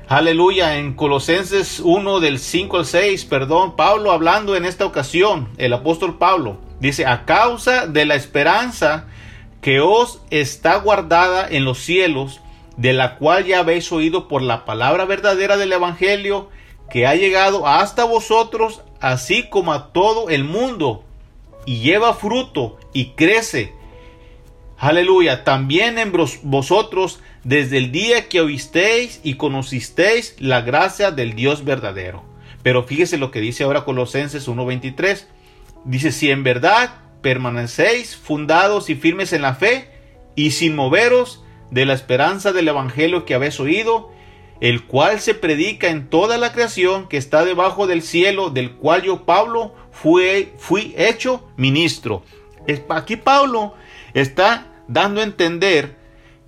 [0.08, 5.74] aleluya, en Colosenses 1 del 5 al 6, perdón, Pablo hablando en esta ocasión, el
[5.74, 9.06] apóstol Pablo, dice, a causa de la esperanza
[9.62, 12.42] que os está guardada en los cielos,
[12.78, 16.50] de la cual ya habéis oído por la palabra verdadera del Evangelio,
[16.90, 21.04] que ha llegado hasta vosotros, así como a todo el mundo,
[21.66, 23.74] y lleva fruto y crece.
[24.78, 26.12] Aleluya, también en
[26.44, 32.24] vosotros desde el día que oísteis y conocisteis la gracia del Dios verdadero.
[32.64, 35.28] Pero fíjese lo que dice ahora Colosenses 1:23.
[35.86, 39.90] Dice, si en verdad permanecéis fundados y firmes en la fe
[40.36, 44.12] y sin moveros de la esperanza del Evangelio que habéis oído
[44.62, 49.02] el cual se predica en toda la creación que está debajo del cielo, del cual
[49.02, 52.24] yo, Pablo, fui, fui hecho ministro.
[52.90, 53.74] Aquí Pablo
[54.14, 55.98] está dando a entender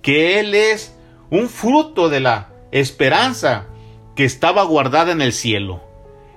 [0.00, 0.94] que él es
[1.28, 3.66] un fruto de la esperanza
[4.14, 5.82] que estaba guardada en el cielo.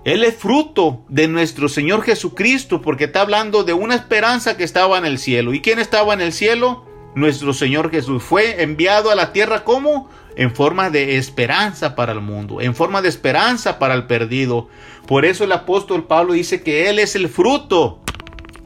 [0.03, 4.97] Él es fruto de nuestro Señor Jesucristo porque está hablando de una esperanza que estaba
[4.97, 5.53] en el cielo.
[5.53, 6.85] ¿Y quién estaba en el cielo?
[7.15, 12.21] Nuestro Señor Jesús fue enviado a la tierra como en forma de esperanza para el
[12.21, 14.67] mundo, en forma de esperanza para el perdido.
[15.07, 18.01] Por eso el apóstol Pablo dice que Él es el fruto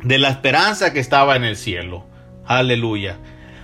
[0.04, 2.06] de la esperanza que estaba en el cielo.
[2.46, 3.20] Aleluya.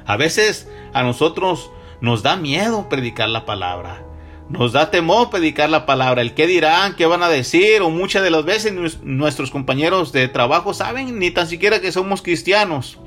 [0.05, 4.03] A veces a nosotros nos da miedo predicar la palabra.
[4.49, 6.21] Nos da temor predicar la palabra.
[6.21, 10.13] El qué dirán, qué van a decir, o muchas de las veces nues- nuestros compañeros
[10.13, 12.97] de trabajo saben ni tan siquiera que somos cristianos.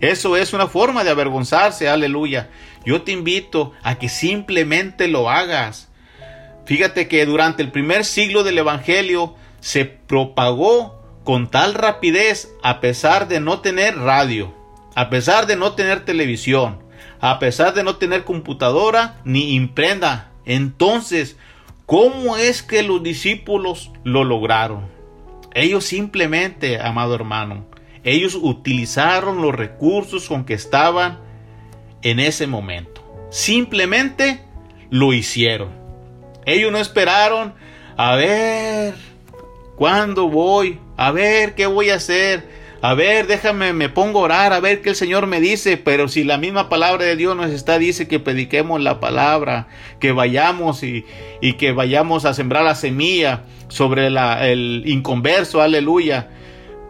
[0.00, 2.48] Eso es una forma de avergonzarse, aleluya.
[2.84, 5.88] Yo te invito a que simplemente lo hagas.
[6.64, 13.28] Fíjate que durante el primer siglo del Evangelio se propagó con tal rapidez a pesar
[13.28, 14.54] de no tener radio,
[14.94, 16.82] a pesar de no tener televisión,
[17.20, 20.30] a pesar de no tener computadora ni imprenta.
[20.46, 21.36] Entonces,
[21.84, 24.88] ¿cómo es que los discípulos lo lograron?
[25.52, 27.66] Ellos simplemente, amado hermano,
[28.04, 31.18] ellos utilizaron los recursos con que estaban
[32.02, 33.02] en ese momento.
[33.30, 34.40] Simplemente
[34.90, 35.70] lo hicieron.
[36.46, 37.54] Ellos no esperaron
[37.96, 38.94] a ver
[39.76, 42.48] cuándo voy, a ver qué voy a hacer,
[42.82, 46.08] a ver, déjame, me pongo a orar, a ver qué el Señor me dice, pero
[46.08, 50.82] si la misma palabra de Dios nos está, dice que prediquemos la palabra, que vayamos
[50.82, 51.04] y,
[51.58, 56.30] que vayamos a sembrar la semilla sobre el inconverso, aleluya.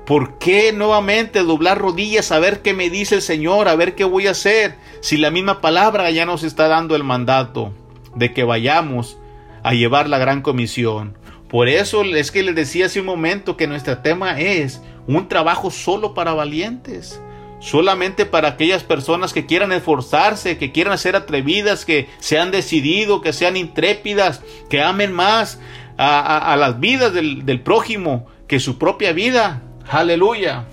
[0.06, 4.04] ¿Por qué nuevamente doblar rodillas a ver qué me dice el Señor, a ver qué
[4.04, 4.76] voy a hacer?
[5.00, 7.72] Si la misma palabra ya nos está dando el mandato
[8.14, 9.18] de que vayamos
[9.62, 11.16] a llevar la gran comisión.
[11.48, 15.70] Por eso es que les decía hace un momento que nuestro tema es un trabajo
[15.70, 17.20] solo para valientes.
[17.58, 23.20] Solamente para aquellas personas que quieran esforzarse, que quieran ser atrevidas, que se han decidido,
[23.20, 25.60] que sean intrépidas, que amen más
[25.98, 29.62] a, las vidas del prójimo que su propia vida.
[29.90, 30.66] Aleluya.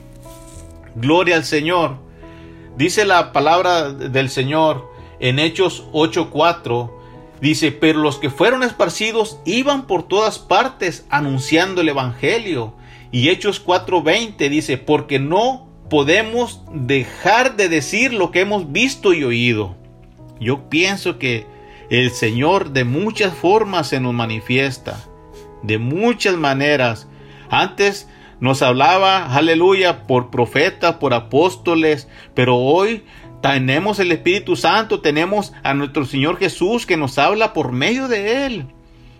[0.93, 1.97] Gloria al Señor.
[2.77, 6.91] Dice la palabra del Señor en Hechos 8:4.
[7.41, 12.75] Dice, pero los que fueron esparcidos iban por todas partes anunciando el Evangelio.
[13.11, 19.23] Y Hechos 4:20 dice, porque no podemos dejar de decir lo que hemos visto y
[19.23, 19.75] oído.
[20.39, 21.47] Yo pienso que
[21.89, 25.03] el Señor de muchas formas se nos manifiesta,
[25.63, 27.07] de muchas maneras.
[27.49, 28.07] Antes
[28.39, 33.03] nos hablaba, aleluya, por profetas, por apóstoles, pero hoy
[33.41, 38.45] tenemos el Espíritu Santo, tenemos a nuestro Señor Jesús que nos habla por medio de
[38.45, 38.65] Él.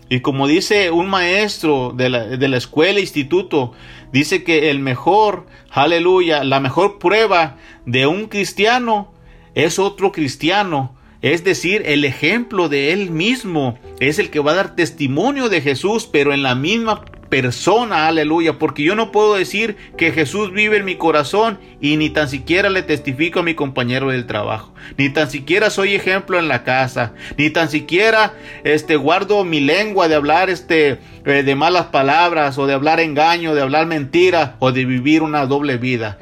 [0.08, 3.72] Y como dice un maestro de la, de la escuela, instituto,
[4.12, 9.12] dice que el mejor, aleluya, la mejor prueba de un cristiano
[9.54, 10.96] es otro cristiano.
[11.20, 15.60] Es decir, el ejemplo de él mismo es el que va a dar testimonio de
[15.60, 20.78] Jesús, pero en la misma persona, aleluya, porque yo no puedo decir que Jesús vive
[20.78, 25.10] en mi corazón y ni tan siquiera le testifico a mi compañero del trabajo, ni
[25.10, 30.14] tan siquiera soy ejemplo en la casa, ni tan siquiera este guardo mi lengua de
[30.14, 34.84] hablar este eh, de malas palabras o de hablar engaño, de hablar mentira o de
[34.84, 36.18] vivir una doble vida.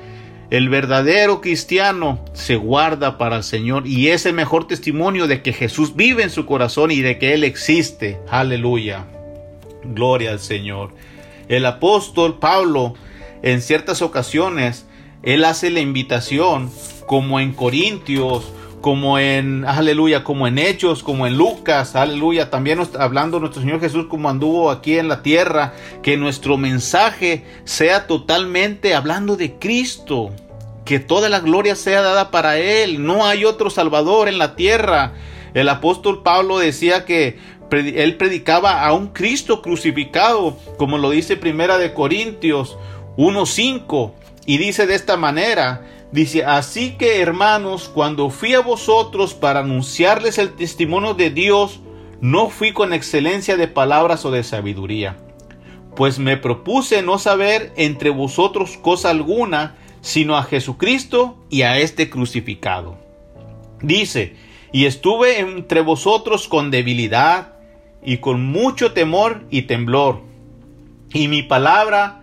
[0.51, 5.53] El verdadero cristiano se guarda para el Señor y es el mejor testimonio de que
[5.53, 8.21] Jesús vive en su corazón y de que Él existe.
[8.31, 9.07] Aleluya.
[9.95, 10.91] Gloria al Señor.
[11.49, 12.95] El apóstol Pablo
[13.43, 14.87] en ciertas ocasiones,
[15.23, 16.71] él hace la invitación
[17.07, 18.45] como en Corintios,
[18.81, 24.07] como en, aleluya, como en Hechos, como en Lucas, aleluya, también hablando nuestro Señor Jesús
[24.07, 30.31] como anduvo aquí en la tierra, que nuestro mensaje sea totalmente hablando de Cristo,
[30.85, 35.15] que toda la gloria sea dada para Él, no hay otro Salvador en la tierra.
[35.55, 37.39] El apóstol Pablo decía que
[37.71, 42.77] él predicaba a un Cristo crucificado, como lo dice Primera de Corintios
[43.17, 44.13] 1:5,
[44.47, 50.39] y dice de esta manera, dice, así que hermanos, cuando fui a vosotros para anunciarles
[50.39, 51.81] el testimonio de Dios,
[52.21, 55.17] no fui con excelencia de palabras o de sabiduría,
[55.95, 62.09] pues me propuse no saber entre vosotros cosa alguna, sino a Jesucristo y a este
[62.09, 62.97] crucificado.
[63.83, 64.37] Dice,
[64.73, 67.56] y estuve entre vosotros con debilidad
[68.07, 70.23] y con mucho temor y temblor.
[71.13, 72.23] Y mi palabra,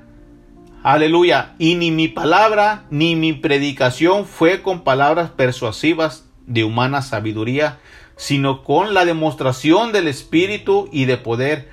[0.82, 7.80] aleluya, y ni mi palabra ni mi predicación fue con palabras persuasivas de humana sabiduría,
[8.16, 11.70] sino con la demostración del Espíritu y de poder,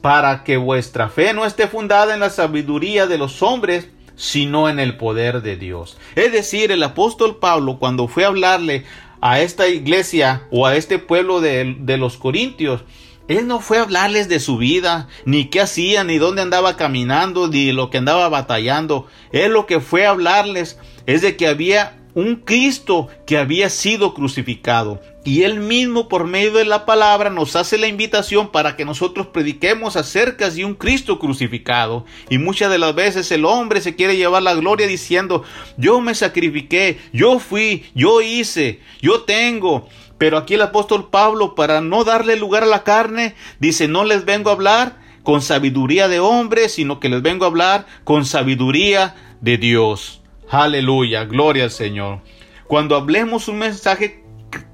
[0.00, 4.80] para que vuestra fe no esté fundada en la sabiduría de los hombres, sino en
[4.80, 5.98] el poder de Dios.
[6.14, 8.84] Es decir, el apóstol Pablo, cuando fue a hablarle
[9.20, 12.84] a esta iglesia o a este pueblo de, de los Corintios,
[13.30, 17.46] él no fue a hablarles de su vida, ni qué hacía, ni dónde andaba caminando,
[17.46, 19.06] ni lo que andaba batallando.
[19.30, 24.14] Él lo que fue a hablarles es de que había un Cristo que había sido
[24.14, 25.00] crucificado.
[25.24, 29.28] Y Él mismo por medio de la palabra nos hace la invitación para que nosotros
[29.28, 32.06] prediquemos acerca de un Cristo crucificado.
[32.30, 35.44] Y muchas de las veces el hombre se quiere llevar la gloria diciendo,
[35.76, 39.88] yo me sacrifiqué, yo fui, yo hice, yo tengo.
[40.20, 44.26] Pero aquí el apóstol Pablo, para no darle lugar a la carne, dice, no les
[44.26, 49.14] vengo a hablar con sabiduría de hombre, sino que les vengo a hablar con sabiduría
[49.40, 50.20] de Dios.
[50.50, 52.20] Aleluya, gloria al Señor.
[52.66, 54.22] Cuando hablemos un mensaje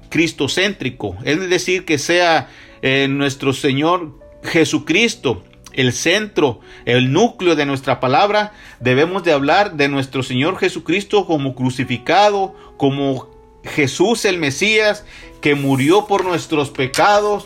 [0.09, 2.49] cristocéntrico, es decir, que sea
[2.81, 9.87] eh, nuestro Señor Jesucristo el centro, el núcleo de nuestra palabra, debemos de hablar de
[9.87, 13.36] nuestro Señor Jesucristo como crucificado, como
[13.67, 15.05] Jesús el Mesías,
[15.41, 17.45] que murió por nuestros pecados,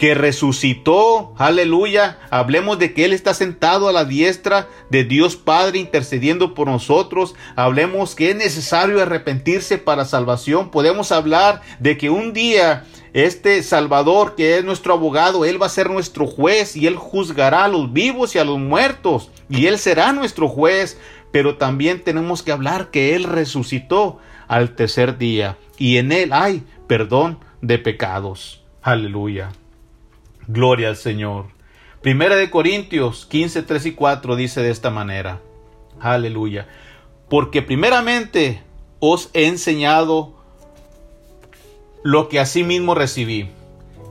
[0.00, 2.18] que resucitó, aleluya.
[2.30, 7.34] Hablemos de que Él está sentado a la diestra de Dios Padre intercediendo por nosotros.
[7.54, 10.70] Hablemos que es necesario arrepentirse para salvación.
[10.70, 15.68] Podemos hablar de que un día este Salvador, que es nuestro abogado, Él va a
[15.68, 19.30] ser nuestro juez y Él juzgará a los vivos y a los muertos.
[19.50, 20.98] Y Él será nuestro juez.
[21.30, 24.18] Pero también tenemos que hablar que Él resucitó
[24.50, 25.56] al tercer día.
[25.78, 28.64] Y en Él hay perdón de pecados.
[28.82, 29.52] Aleluya.
[30.48, 31.46] Gloria al Señor.
[32.02, 35.40] Primera de Corintios 15, 3 y 4 dice de esta manera.
[36.00, 36.66] Aleluya.
[37.28, 38.60] Porque primeramente
[38.98, 40.34] os he enseñado
[42.02, 43.50] lo que asimismo recibí,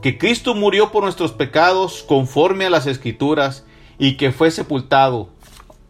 [0.00, 3.66] que Cristo murió por nuestros pecados conforme a las escrituras
[3.98, 5.28] y que fue sepultado.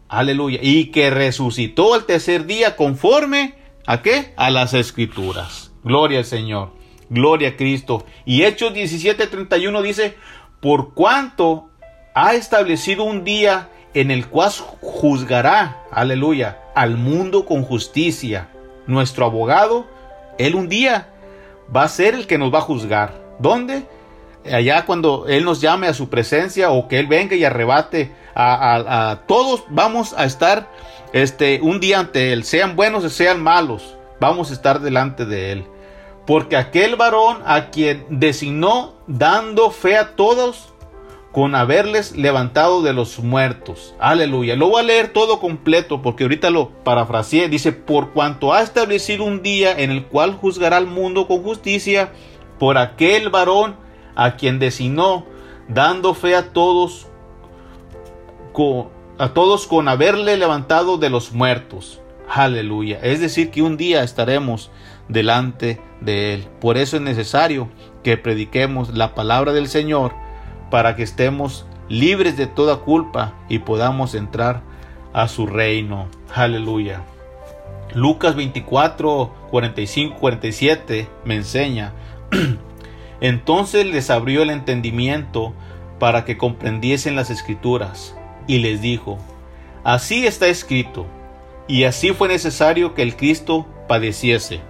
[0.09, 0.59] Aleluya.
[0.61, 3.60] Y que resucitó al tercer día conforme
[3.91, 4.33] a qué?
[4.37, 5.73] A las escrituras.
[5.83, 6.71] Gloria al Señor.
[7.09, 8.05] Gloria a Cristo.
[8.23, 10.15] Y Hechos 17:31 dice,
[10.61, 11.69] por cuanto
[12.15, 18.49] ha establecido un día en el cual juzgará, aleluya, al mundo con justicia.
[18.87, 19.87] Nuestro abogado,
[20.37, 21.09] él un día
[21.75, 23.21] va a ser el que nos va a juzgar.
[23.39, 23.85] ¿Dónde?
[24.49, 29.21] Allá cuando Él nos llame a su presencia o que Él venga y arrebate a,
[29.27, 30.71] todos, vamos a estar
[31.13, 35.51] este, un día ante Él, sean buenos o sean malos, vamos a estar delante de
[35.51, 35.65] Él.
[36.25, 40.71] Porque aquel varón a quien designó dando fe a todos
[41.31, 43.95] con haberles levantado de los muertos.
[43.99, 44.55] Aleluya.
[44.55, 47.47] Lo voy a leer todo completo porque ahorita lo parafraseé.
[47.47, 52.11] Dice, por cuanto ha establecido un día en el cual juzgará al mundo con justicia,
[52.59, 53.75] por aquel varón
[54.15, 55.25] a quien designó,
[55.67, 57.07] dando fe a todos,
[58.53, 62.01] con, a todos con haberle levantado de los muertos.
[62.27, 62.99] Aleluya.
[63.01, 64.71] Es decir, que un día estaremos
[65.09, 66.47] delante de Él.
[66.59, 67.69] Por eso es necesario
[68.03, 70.13] que prediquemos la palabra del Señor
[70.69, 74.61] para que estemos libres de toda culpa y podamos entrar
[75.13, 76.07] a su reino.
[76.33, 77.01] Aleluya.
[77.93, 81.93] Lucas 24, 45, 47 me enseña.
[83.21, 85.53] Entonces les abrió el entendimiento
[85.99, 88.17] para que comprendiesen las escrituras
[88.47, 89.19] y les dijo,
[89.83, 91.05] así está escrito,
[91.67, 94.61] y así fue necesario que el Cristo padeciese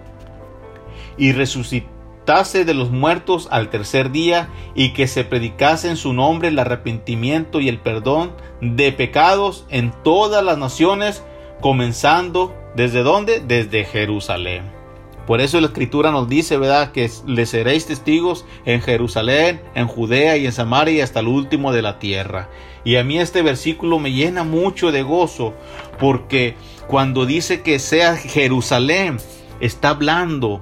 [1.17, 6.47] y resucitase de los muertos al tercer día, y que se predicase en su nombre
[6.47, 11.23] el arrepentimiento y el perdón de pecados en todas las naciones,
[11.61, 13.39] comenzando desde dónde?
[13.39, 14.80] Desde Jerusalén.
[15.27, 16.91] Por eso la escritura nos dice, ¿verdad?
[16.91, 21.71] Que le seréis testigos en Jerusalén, en Judea y en Samaria y hasta el último
[21.71, 22.49] de la tierra.
[22.83, 25.53] Y a mí este versículo me llena mucho de gozo
[25.99, 26.55] porque
[26.87, 29.17] cuando dice que sea Jerusalén,
[29.59, 30.61] está hablando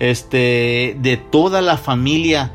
[0.00, 2.52] este, de toda la familia,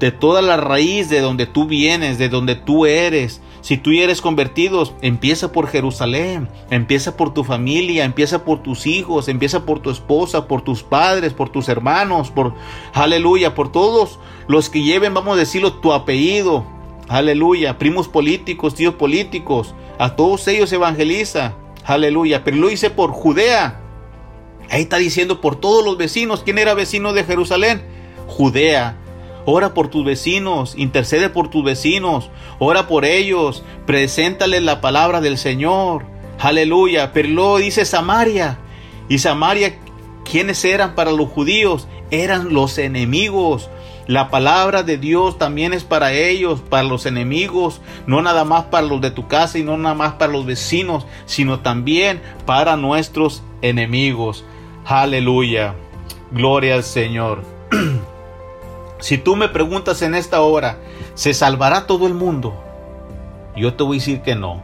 [0.00, 3.40] de toda la raíz de donde tú vienes, de donde tú eres.
[3.64, 9.26] Si tú eres convertido, empieza por Jerusalén, empieza por tu familia, empieza por tus hijos,
[9.26, 12.52] empieza por tu esposa, por tus padres, por tus hermanos, por,
[12.92, 16.66] aleluya, por todos los que lleven, vamos a decirlo, tu apellido,
[17.08, 21.54] aleluya, primos políticos, tíos políticos, a todos ellos evangeliza,
[21.86, 23.80] aleluya, pero lo hice por Judea,
[24.70, 26.42] Ahí está diciendo por todos los vecinos.
[26.42, 27.82] ¿Quién era vecino de Jerusalén?
[28.26, 28.96] Judea.
[29.46, 35.36] Ora por tus vecinos, intercede por tus vecinos, ora por ellos, preséntales la palabra del
[35.36, 36.06] Señor.
[36.38, 37.12] Aleluya.
[37.12, 38.58] Pero luego dice Samaria.
[39.08, 39.78] Y Samaria
[40.24, 41.86] ¿quiénes eran para los judíos?
[42.10, 43.68] Eran los enemigos.
[44.06, 48.86] La palabra de Dios también es para ellos, para los enemigos, no nada más para
[48.86, 53.42] los de tu casa y no nada más para los vecinos, sino también para nuestros
[53.62, 54.44] enemigos.
[54.84, 55.74] Aleluya.
[56.32, 57.44] Gloria al Señor.
[59.04, 60.78] si tú me preguntas en esta hora,
[61.12, 62.54] ¿se salvará todo el mundo?
[63.54, 64.62] Yo te voy a decir que no.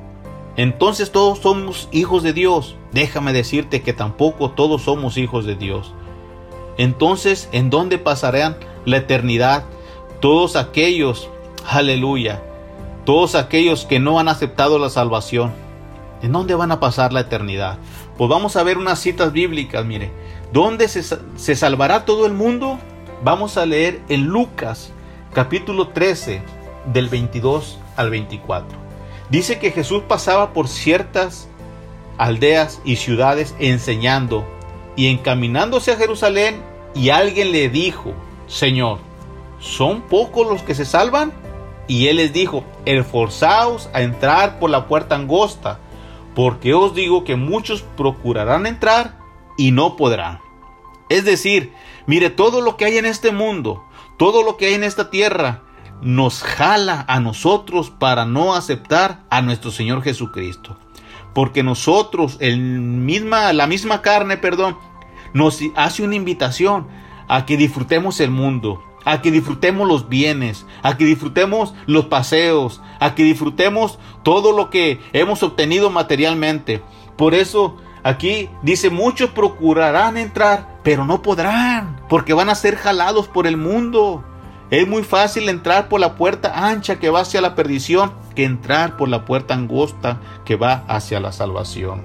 [0.56, 2.74] Entonces todos somos hijos de Dios.
[2.90, 5.92] Déjame decirte que tampoco todos somos hijos de Dios.
[6.78, 9.64] Entonces, ¿en dónde pasarán la eternidad
[10.20, 11.28] todos aquellos,
[11.68, 12.42] aleluya,
[13.04, 15.52] todos aquellos que no han aceptado la salvación?
[16.22, 17.76] ¿En dónde van a pasar la eternidad?
[18.16, 20.10] Pues vamos a ver unas citas bíblicas, mire.
[20.50, 22.78] ¿Dónde se, se salvará todo el mundo?
[23.22, 24.92] Vamos a leer en Lucas
[25.34, 26.40] capítulo 13
[26.90, 28.78] del 22 al 24.
[29.28, 31.46] Dice que Jesús pasaba por ciertas
[32.16, 34.48] aldeas y ciudades enseñando
[34.96, 36.62] y encaminándose a Jerusalén
[36.94, 38.14] y alguien le dijo,
[38.46, 39.00] Señor,
[39.58, 41.30] ¿son pocos los que se salvan?
[41.88, 45.78] Y él les dijo, esforzaos a entrar por la puerta angosta,
[46.34, 49.18] porque os digo que muchos procurarán entrar
[49.58, 50.40] y no podrán.
[51.10, 51.74] Es decir,
[52.06, 53.84] mire, todo lo que hay en este mundo,
[54.16, 55.62] todo lo que hay en esta tierra,
[56.02, 60.76] nos jala a nosotros para no aceptar a nuestro Señor Jesucristo.
[61.34, 64.76] Porque nosotros, el misma, la misma carne, perdón,
[65.32, 66.88] nos hace una invitación
[67.28, 72.80] a que disfrutemos el mundo, a que disfrutemos los bienes, a que disfrutemos los paseos,
[72.98, 76.82] a que disfrutemos todo lo que hemos obtenido materialmente.
[77.16, 83.28] Por eso aquí dice, muchos procurarán entrar, pero no podrán, porque van a ser jalados
[83.28, 84.24] por el mundo.
[84.70, 88.96] Es muy fácil entrar por la puerta ancha que va hacia la perdición que entrar
[88.96, 92.02] por la puerta angosta que va hacia la salvación.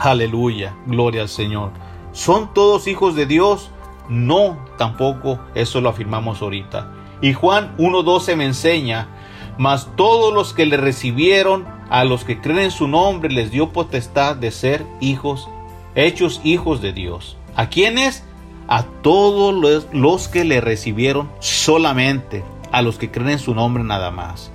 [0.00, 1.70] Aleluya, gloria al Señor.
[2.12, 3.70] ¿Son todos hijos de Dios?
[4.08, 6.92] No, tampoco eso lo afirmamos ahorita.
[7.20, 9.08] Y Juan 1.12 me enseña,
[9.56, 13.70] mas todos los que le recibieron, a los que creen en su nombre, les dio
[13.72, 15.48] potestad de ser hijos,
[15.94, 17.37] hechos hijos de Dios.
[17.58, 18.22] ¿A quiénes?
[18.68, 19.52] A todos
[19.92, 24.52] los, que le recibieron solamente, a los que creen en su nombre nada más.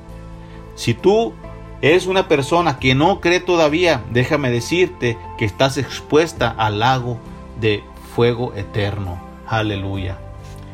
[0.75, 1.33] Si tú
[1.81, 7.17] eres una persona que no cree todavía, déjame decirte que estás expuesta al lago
[7.59, 7.83] de
[8.15, 9.21] fuego eterno.
[9.49, 10.17] Aleluya.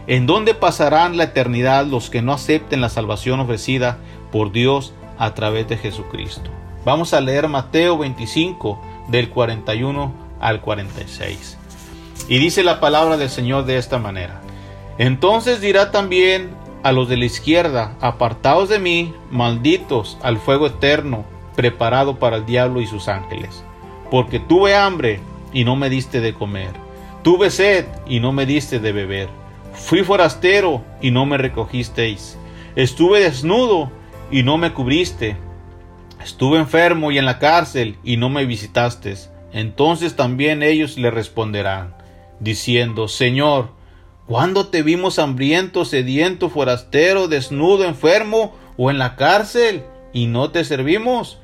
[0.05, 3.97] ¿En dónde pasarán la eternidad los que no acepten la salvación ofrecida
[4.31, 6.51] por Dios a través de Jesucristo?
[6.85, 11.57] Vamos a leer Mateo 25 del 41 al 46.
[12.27, 14.41] Y dice la palabra del Señor de esta manera.
[14.97, 16.49] Entonces dirá también
[16.83, 22.45] a los de la izquierda, apartaos de mí, malditos, al fuego eterno, preparado para el
[22.45, 23.63] diablo y sus ángeles.
[24.11, 25.19] Porque tuve hambre
[25.53, 26.71] y no me diste de comer.
[27.23, 29.29] Tuve sed y no me diste de beber.
[29.73, 32.37] Fui forastero y no me recogisteis.
[32.75, 33.91] Estuve desnudo
[34.31, 35.35] y no me cubriste.
[36.23, 39.15] Estuve enfermo y en la cárcel y no me visitaste.
[39.51, 41.95] Entonces también ellos le responderán,
[42.39, 43.71] diciendo, Señor,
[44.25, 49.83] ¿cuándo te vimos hambriento, sediento, forastero, desnudo, enfermo o en la cárcel
[50.13, 51.39] y no te servimos?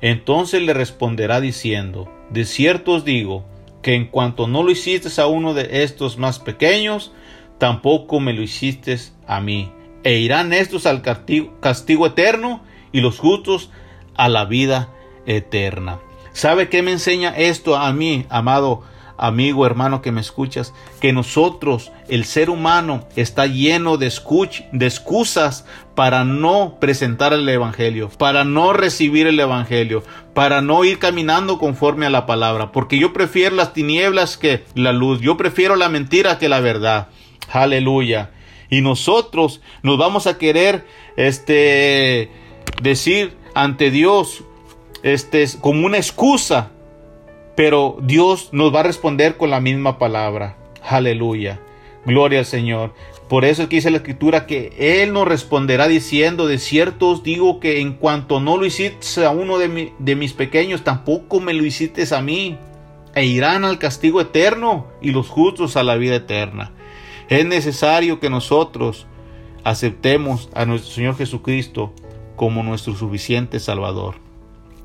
[0.00, 3.44] Entonces le responderá diciendo, De cierto os digo,
[3.82, 7.12] que en cuanto no lo hiciste a uno de estos más pequeños,
[7.58, 9.70] tampoco me lo hiciste a mí.
[10.04, 12.62] E irán estos al castigo, castigo eterno
[12.92, 13.70] y los justos
[14.14, 14.88] a la vida
[15.26, 16.00] eterna.
[16.32, 18.82] ¿Sabe qué me enseña esto a mí, amado
[19.22, 20.74] amigo, hermano que me escuchas?
[21.00, 24.12] Que nosotros, el ser humano, está lleno de,
[24.72, 25.64] de excusas
[25.94, 30.02] para no presentar el Evangelio, para no recibir el Evangelio,
[30.34, 34.92] para no ir caminando conforme a la palabra, porque yo prefiero las tinieblas que la
[34.92, 37.06] luz, yo prefiero la mentira que la verdad.
[37.52, 38.32] Aleluya.
[38.70, 40.84] Y nosotros nos vamos a querer
[41.16, 42.28] este
[42.82, 44.42] decir ante Dios
[45.04, 46.71] este como una excusa,
[47.62, 50.56] pero Dios nos va a responder con la misma palabra.
[50.82, 51.60] Aleluya.
[52.04, 52.92] Gloria al Señor.
[53.28, 57.60] Por eso aquí dice la escritura que Él nos responderá diciendo, de cierto os digo
[57.60, 61.64] que en cuanto no lo hiciste a uno de, de mis pequeños, tampoco me lo
[61.64, 62.58] hiciste a mí.
[63.14, 66.72] E irán al castigo eterno y los justos a la vida eterna.
[67.28, 69.06] Es necesario que nosotros
[69.62, 71.92] aceptemos a nuestro Señor Jesucristo
[72.34, 74.16] como nuestro suficiente Salvador.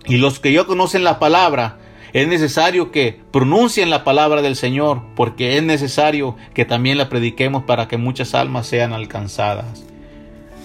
[0.05, 1.79] Y los que ya conocen la palabra,
[2.17, 7.61] es necesario que pronuncien la palabra del Señor, porque es necesario que también la prediquemos
[7.61, 9.85] para que muchas almas sean alcanzadas.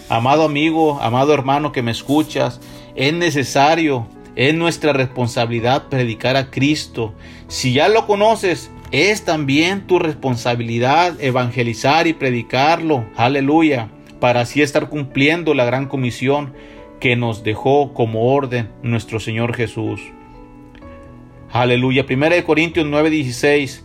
[0.09, 2.59] Amado amigo, amado hermano que me escuchas,
[2.95, 7.13] es necesario, es nuestra responsabilidad predicar a Cristo.
[7.49, 13.05] Si ya lo conoces, es también tu responsabilidad evangelizar y predicarlo.
[13.15, 13.91] Aleluya.
[14.21, 16.55] Para así estar cumpliendo la gran comisión
[16.99, 20.01] que nos dejó como orden nuestro Señor Jesús.
[21.53, 22.07] Aleluya.
[22.07, 23.83] Primera de Corintios 9:16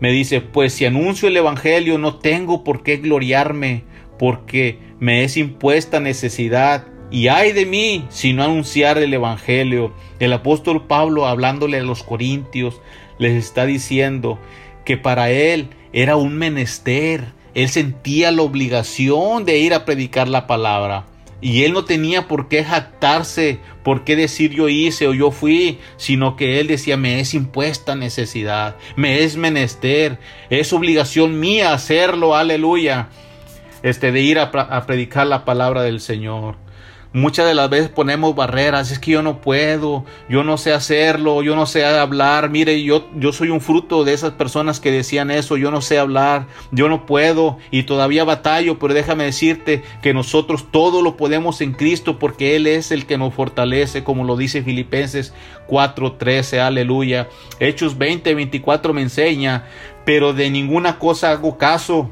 [0.00, 3.84] me dice, pues si anuncio el Evangelio no tengo por qué gloriarme,
[4.18, 6.86] porque me es impuesta necesidad.
[7.10, 9.92] Y ay de mí si no anunciar el Evangelio.
[10.18, 12.80] El apóstol Pablo, hablándole a los corintios,
[13.18, 14.38] les está diciendo
[14.86, 17.34] que para él era un menester.
[17.52, 21.04] Él sentía la obligación de ir a predicar la palabra.
[21.40, 25.78] Y él no tenía por qué jactarse, por qué decir yo hice o yo fui,
[25.96, 30.18] sino que él decía, me es impuesta necesidad, me es menester,
[30.50, 33.08] es obligación mía hacerlo, aleluya,
[33.82, 36.56] este, de ir a, a predicar la palabra del Señor.
[37.12, 41.42] Muchas de las veces ponemos barreras, es que yo no puedo, yo no sé hacerlo,
[41.42, 42.50] yo no sé hablar.
[42.50, 45.98] Mire, yo, yo soy un fruto de esas personas que decían eso, yo no sé
[45.98, 51.60] hablar, yo no puedo y todavía batallo, pero déjame decirte que nosotros todo lo podemos
[51.60, 55.34] en Cristo porque Él es el que nos fortalece, como lo dice Filipenses
[55.66, 57.28] 4:13, aleluya.
[57.58, 59.64] Hechos 20, 24 me enseña,
[60.04, 62.10] pero de ninguna cosa hago caso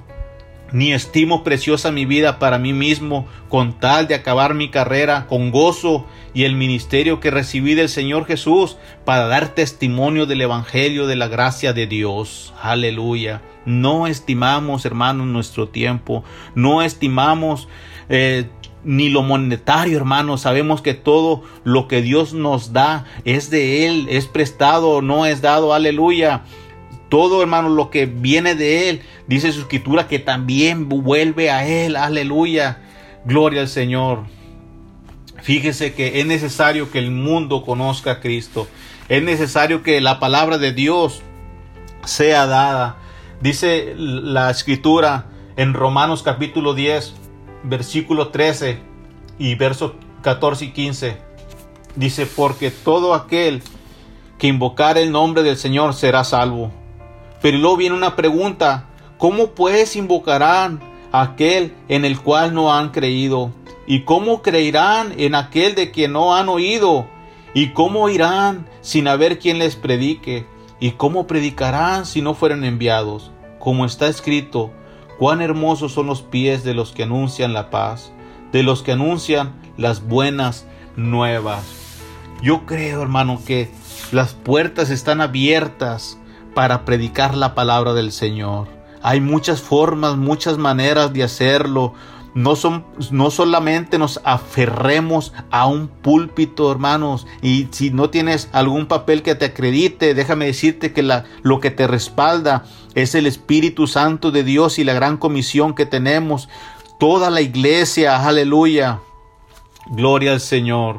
[0.72, 5.50] ni estimo preciosa mi vida para mí mismo, con tal de acabar mi carrera con
[5.50, 11.16] gozo y el ministerio que recibí del Señor Jesús para dar testimonio del Evangelio de
[11.16, 12.52] la gracia de Dios.
[12.60, 13.42] Aleluya.
[13.64, 17.68] No estimamos, hermanos, nuestro tiempo, no estimamos
[18.08, 18.48] eh,
[18.84, 20.42] ni lo monetario, hermanos.
[20.42, 25.42] Sabemos que todo lo que Dios nos da es de Él, es prestado, no es
[25.42, 25.74] dado.
[25.74, 26.42] Aleluya.
[27.08, 31.96] Todo, hermano, lo que viene de Él, dice su escritura que también vuelve a Él.
[31.96, 32.82] Aleluya.
[33.24, 34.24] Gloria al Señor.
[35.42, 38.68] Fíjese que es necesario que el mundo conozca a Cristo.
[39.08, 41.22] Es necesario que la palabra de Dios
[42.04, 42.96] sea dada.
[43.40, 47.14] Dice la escritura en Romanos capítulo 10,
[47.62, 48.78] versículo 13
[49.38, 49.92] y versos
[50.22, 51.16] 14 y 15.
[51.96, 53.62] Dice, porque todo aquel
[54.38, 56.72] que invocar el nombre del Señor será salvo.
[57.40, 58.86] Pero luego viene una pregunta,
[59.16, 60.80] ¿cómo pues invocarán
[61.12, 63.52] a aquel en el cual no han creído?
[63.86, 67.06] ¿Y cómo creerán en aquel de quien no han oído?
[67.54, 70.46] ¿Y cómo irán sin haber quien les predique?
[70.80, 73.30] ¿Y cómo predicarán si no fueran enviados?
[73.58, 74.70] Como está escrito,
[75.18, 78.12] cuán hermosos son los pies de los que anuncian la paz,
[78.52, 80.66] de los que anuncian las buenas
[80.96, 81.64] nuevas.
[82.42, 83.70] Yo creo, hermano, que
[84.12, 86.17] las puertas están abiertas
[86.58, 88.66] para predicar la palabra del Señor.
[89.00, 91.94] Hay muchas formas, muchas maneras de hacerlo.
[92.34, 98.86] No, son, no solamente nos aferremos a un púlpito, hermanos, y si no tienes algún
[98.86, 101.08] papel que te acredite, déjame decirte que
[101.42, 102.64] lo que te respalda
[102.96, 106.48] es el Espíritu Santo de Dios y la gran comisión que tenemos.
[106.98, 108.98] Toda la iglesia, aleluya.
[109.92, 110.98] Gloria al Señor.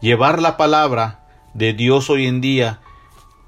[0.00, 2.78] Llevar la palabra de Dios hoy en día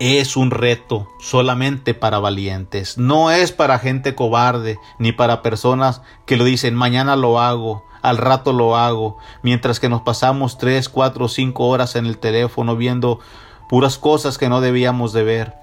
[0.03, 2.98] es un reto solamente para valientes.
[2.98, 8.18] No es para gente cobarde ni para personas que lo dicen mañana lo hago, al
[8.18, 13.20] rato lo hago, mientras que nos pasamos tres, cuatro, cinco horas en el teléfono viendo
[13.68, 15.55] puras cosas que no debíamos de ver.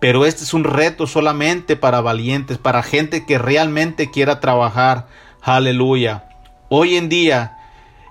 [0.00, 5.06] Pero este es un reto solamente para valientes, para gente que realmente quiera trabajar.
[5.40, 6.24] Aleluya.
[6.68, 7.58] Hoy en día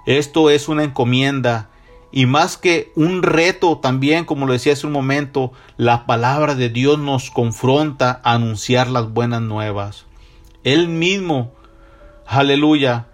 [0.05, 1.67] esto es una encomienda
[2.15, 6.69] y más que un reto también, como lo decía hace un momento, la palabra de
[6.69, 10.05] Dios nos confronta a anunciar las buenas nuevas.
[10.63, 11.53] Él mismo,
[12.27, 13.07] aleluya,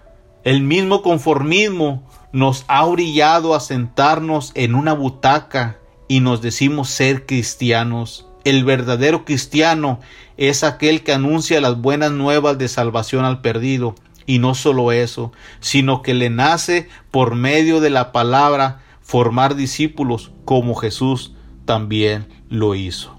[0.43, 5.77] el mismo conformismo nos ha orillado a sentarnos en una butaca
[6.09, 8.27] y nos decimos ser cristianos.
[8.43, 10.01] El verdadero cristiano
[10.35, 13.95] es aquel que anuncia las buenas nuevas de salvación al perdido.
[14.25, 15.31] Y no solo eso,
[15.61, 21.33] sino que le nace por medio de la palabra formar discípulos como Jesús
[21.65, 23.17] también lo hizo.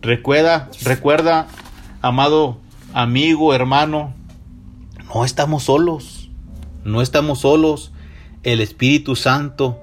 [0.00, 1.48] Recuerda, recuerda,
[2.00, 2.56] amado
[2.94, 4.14] amigo, hermano,
[5.14, 6.30] no estamos solos,
[6.82, 7.92] no estamos solos.
[8.42, 9.78] El Espíritu Santo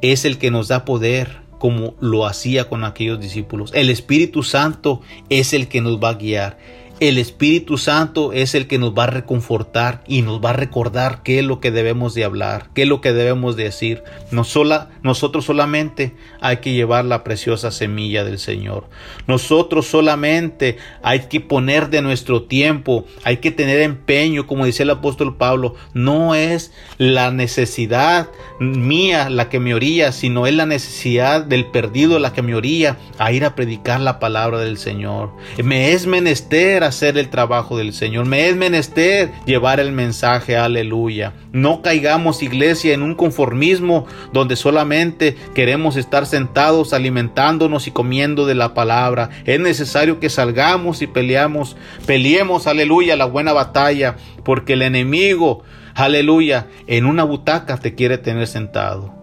[0.00, 3.70] es el que nos da poder como lo hacía con aquellos discípulos.
[3.74, 6.56] El Espíritu Santo es el que nos va a guiar.
[7.00, 11.22] El Espíritu Santo es el que nos va a reconfortar y nos va a recordar
[11.22, 14.02] qué es lo que debemos de hablar, qué es lo que debemos de decir.
[14.32, 18.88] No sola, nosotros solamente hay que llevar la preciosa semilla del Señor.
[19.26, 24.90] Nosotros solamente hay que poner de nuestro tiempo, hay que tener empeño, como dice el
[24.90, 25.74] apóstol Pablo.
[25.94, 28.28] No es la necesidad
[28.58, 32.96] mía la que me orilla, sino es la necesidad del perdido la que me orilla
[33.18, 35.30] a ir a predicar la palabra del Señor.
[35.62, 38.26] Me es menester hacer el trabajo del Señor.
[38.26, 41.32] Me es menester llevar el mensaje, aleluya.
[41.52, 48.54] No caigamos, iglesia, en un conformismo donde solamente queremos estar sentados alimentándonos y comiendo de
[48.54, 49.30] la palabra.
[49.44, 51.76] Es necesario que salgamos y peleamos,
[52.06, 55.62] peleemos, aleluya, la buena batalla, porque el enemigo,
[55.94, 59.14] aleluya, en una butaca te quiere tener sentado.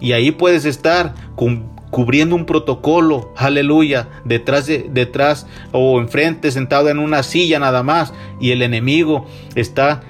[0.00, 6.88] Y ahí puedes estar con cubriendo un protocolo, aleluya, detrás de, detrás o enfrente, sentado
[6.88, 10.02] en una silla nada más, y el enemigo está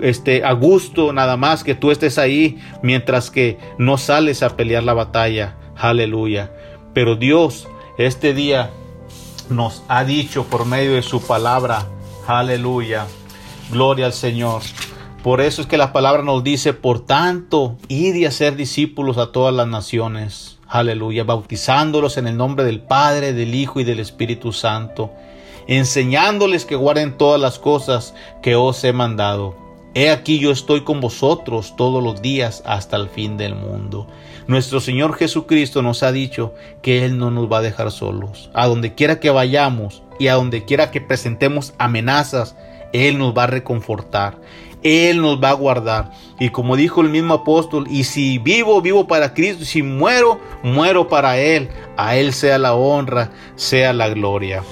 [0.00, 4.82] este, a gusto nada más que tú estés ahí, mientras que no sales a pelear
[4.82, 6.52] la batalla, aleluya.
[6.92, 8.70] Pero Dios este día
[9.50, 11.86] nos ha dicho por medio de su palabra,
[12.26, 13.06] aleluya,
[13.70, 14.62] gloria al Señor.
[15.22, 19.32] Por eso es que la palabra nos dice, por tanto, id y hacer discípulos a
[19.32, 24.52] todas las naciones Aleluya, bautizándolos en el nombre del Padre, del Hijo y del Espíritu
[24.52, 25.12] Santo,
[25.68, 28.12] enseñándoles que guarden todas las cosas
[28.42, 29.54] que os he mandado.
[29.94, 34.08] He aquí yo estoy con vosotros todos los días hasta el fin del mundo.
[34.48, 38.50] Nuestro Señor Jesucristo nos ha dicho que Él no nos va a dejar solos.
[38.52, 42.56] A donde quiera que vayamos y a donde quiera que presentemos amenazas,
[42.92, 44.40] Él nos va a reconfortar.
[44.84, 46.12] Él nos va a guardar.
[46.38, 51.08] Y como dijo el mismo apóstol, y si vivo, vivo para Cristo, si muero, muero
[51.08, 51.70] para Él.
[51.96, 54.62] A Él sea la honra, sea la gloria.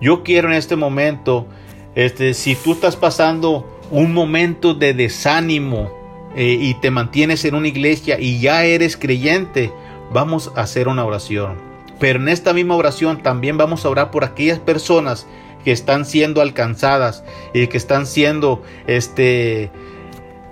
[0.00, 1.46] Yo quiero en este momento,
[1.94, 5.90] este, si tú estás pasando un momento de desánimo
[6.34, 9.72] eh, y te mantienes en una iglesia y ya eres creyente,
[10.12, 11.56] vamos a hacer una oración.
[12.00, 15.28] Pero en esta misma oración también vamos a orar por aquellas personas
[15.64, 19.70] que están siendo alcanzadas y que están siendo este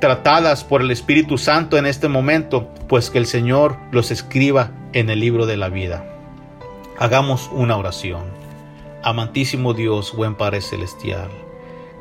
[0.01, 5.11] tratadas por el Espíritu Santo en este momento, pues que el Señor los escriba en
[5.11, 6.05] el libro de la vida.
[6.99, 8.25] Hagamos una oración.
[9.05, 11.29] Amantísimo Dios, buen Padre Celestial.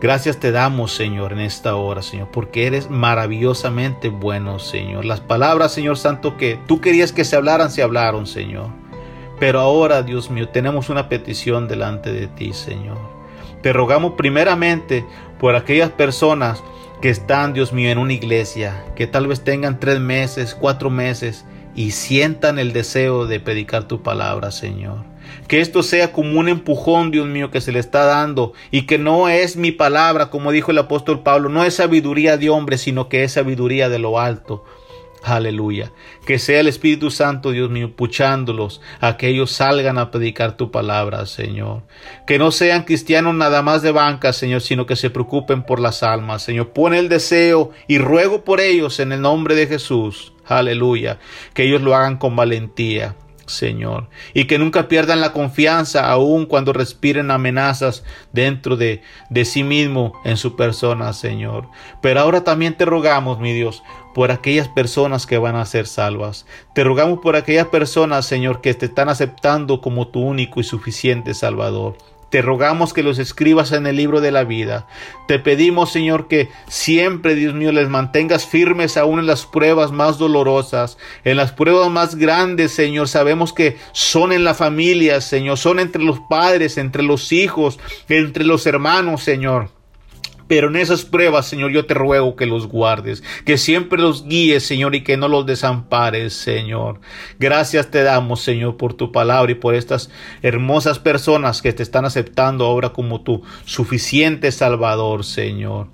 [0.01, 5.05] Gracias te damos, Señor, en esta hora, Señor, porque eres maravillosamente bueno, Señor.
[5.05, 8.80] Las palabras, Señor Santo, que tú querías que se hablaran, se hablaron, Señor.
[9.41, 12.99] Pero ahora, Dios mío, tenemos una petición delante de ti, Señor.
[13.63, 15.03] Te rogamos primeramente
[15.39, 16.63] por aquellas personas
[17.01, 21.43] que están, Dios mío, en una iglesia, que tal vez tengan tres meses, cuatro meses
[21.73, 25.05] y sientan el deseo de predicar tu palabra, Señor.
[25.47, 28.99] Que esto sea como un empujón, Dios mío, que se le está dando y que
[28.99, 33.09] no es mi palabra, como dijo el apóstol Pablo, no es sabiduría de hombre, sino
[33.09, 34.65] que es sabiduría de lo alto.
[35.23, 35.91] Aleluya.
[36.25, 40.71] Que sea el Espíritu Santo, Dios mío, puchándolos a que ellos salgan a predicar tu
[40.71, 41.83] palabra, Señor.
[42.25, 46.01] Que no sean cristianos nada más de banca, Señor, sino que se preocupen por las
[46.01, 46.69] almas, Señor.
[46.69, 50.33] Pone el deseo y ruego por ellos en el nombre de Jesús.
[50.45, 51.19] Aleluya.
[51.53, 53.15] Que ellos lo hagan con valentía.
[53.51, 59.63] Señor, y que nunca pierdan la confianza aun cuando respiren amenazas dentro de, de sí
[59.63, 61.67] mismo en su persona, Señor.
[62.01, 63.83] Pero ahora también te rogamos, mi Dios,
[64.13, 66.45] por aquellas personas que van a ser salvas.
[66.73, 71.33] Te rogamos por aquellas personas, Señor, que te están aceptando como tu único y suficiente
[71.33, 71.95] Salvador.
[72.31, 74.87] Te rogamos que los escribas en el libro de la vida.
[75.27, 80.17] Te pedimos, Señor, que siempre, Dios mío, les mantengas firmes aún en las pruebas más
[80.17, 83.09] dolorosas, en las pruebas más grandes, Señor.
[83.09, 88.45] Sabemos que son en la familia, Señor, son entre los padres, entre los hijos, entre
[88.45, 89.80] los hermanos, Señor.
[90.51, 94.63] Pero en esas pruebas, Señor, yo te ruego que los guardes, que siempre los guíes,
[94.63, 96.99] Señor, y que no los desampares, Señor.
[97.39, 100.09] Gracias te damos, Señor, por tu palabra y por estas
[100.41, 105.87] hermosas personas que te están aceptando ahora como tu suficiente Salvador, Señor.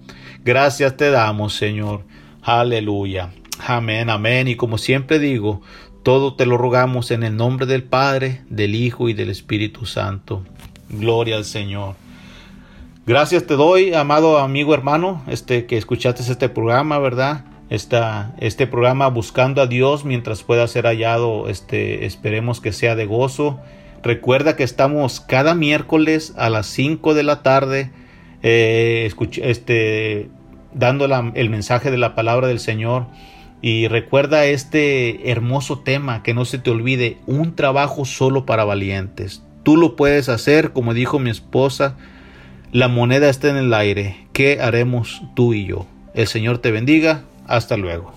[0.44, 2.02] Gracias te damos, Señor.
[2.42, 3.30] Aleluya.
[3.60, 4.48] Amén, amén.
[4.48, 5.62] Y como siempre digo,
[6.02, 10.44] todo te lo rogamos en el nombre del Padre, del Hijo y del Espíritu Santo.
[10.90, 12.07] Gloria al Señor.
[13.08, 17.46] Gracias te doy, amado amigo hermano, este que escuchaste este programa, ¿verdad?
[17.70, 23.06] Esta, este programa buscando a Dios mientras pueda ser hallado, este, esperemos que sea de
[23.06, 23.62] gozo.
[24.04, 27.92] Recuerda que estamos cada miércoles a las 5 de la tarde,
[28.44, 29.10] eh,
[29.42, 30.30] este,
[30.74, 33.06] dando el mensaje de la palabra del Señor.
[33.62, 39.44] Y recuerda este hermoso tema, que no se te olvide, un trabajo solo para valientes.
[39.64, 41.96] Tú lo puedes hacer, como dijo mi esposa,
[42.72, 44.28] La moneda está en el aire.
[44.34, 45.86] ¿Qué haremos tú y yo?
[46.14, 47.24] El Señor te bendiga.
[47.48, 48.12] Hasta luego.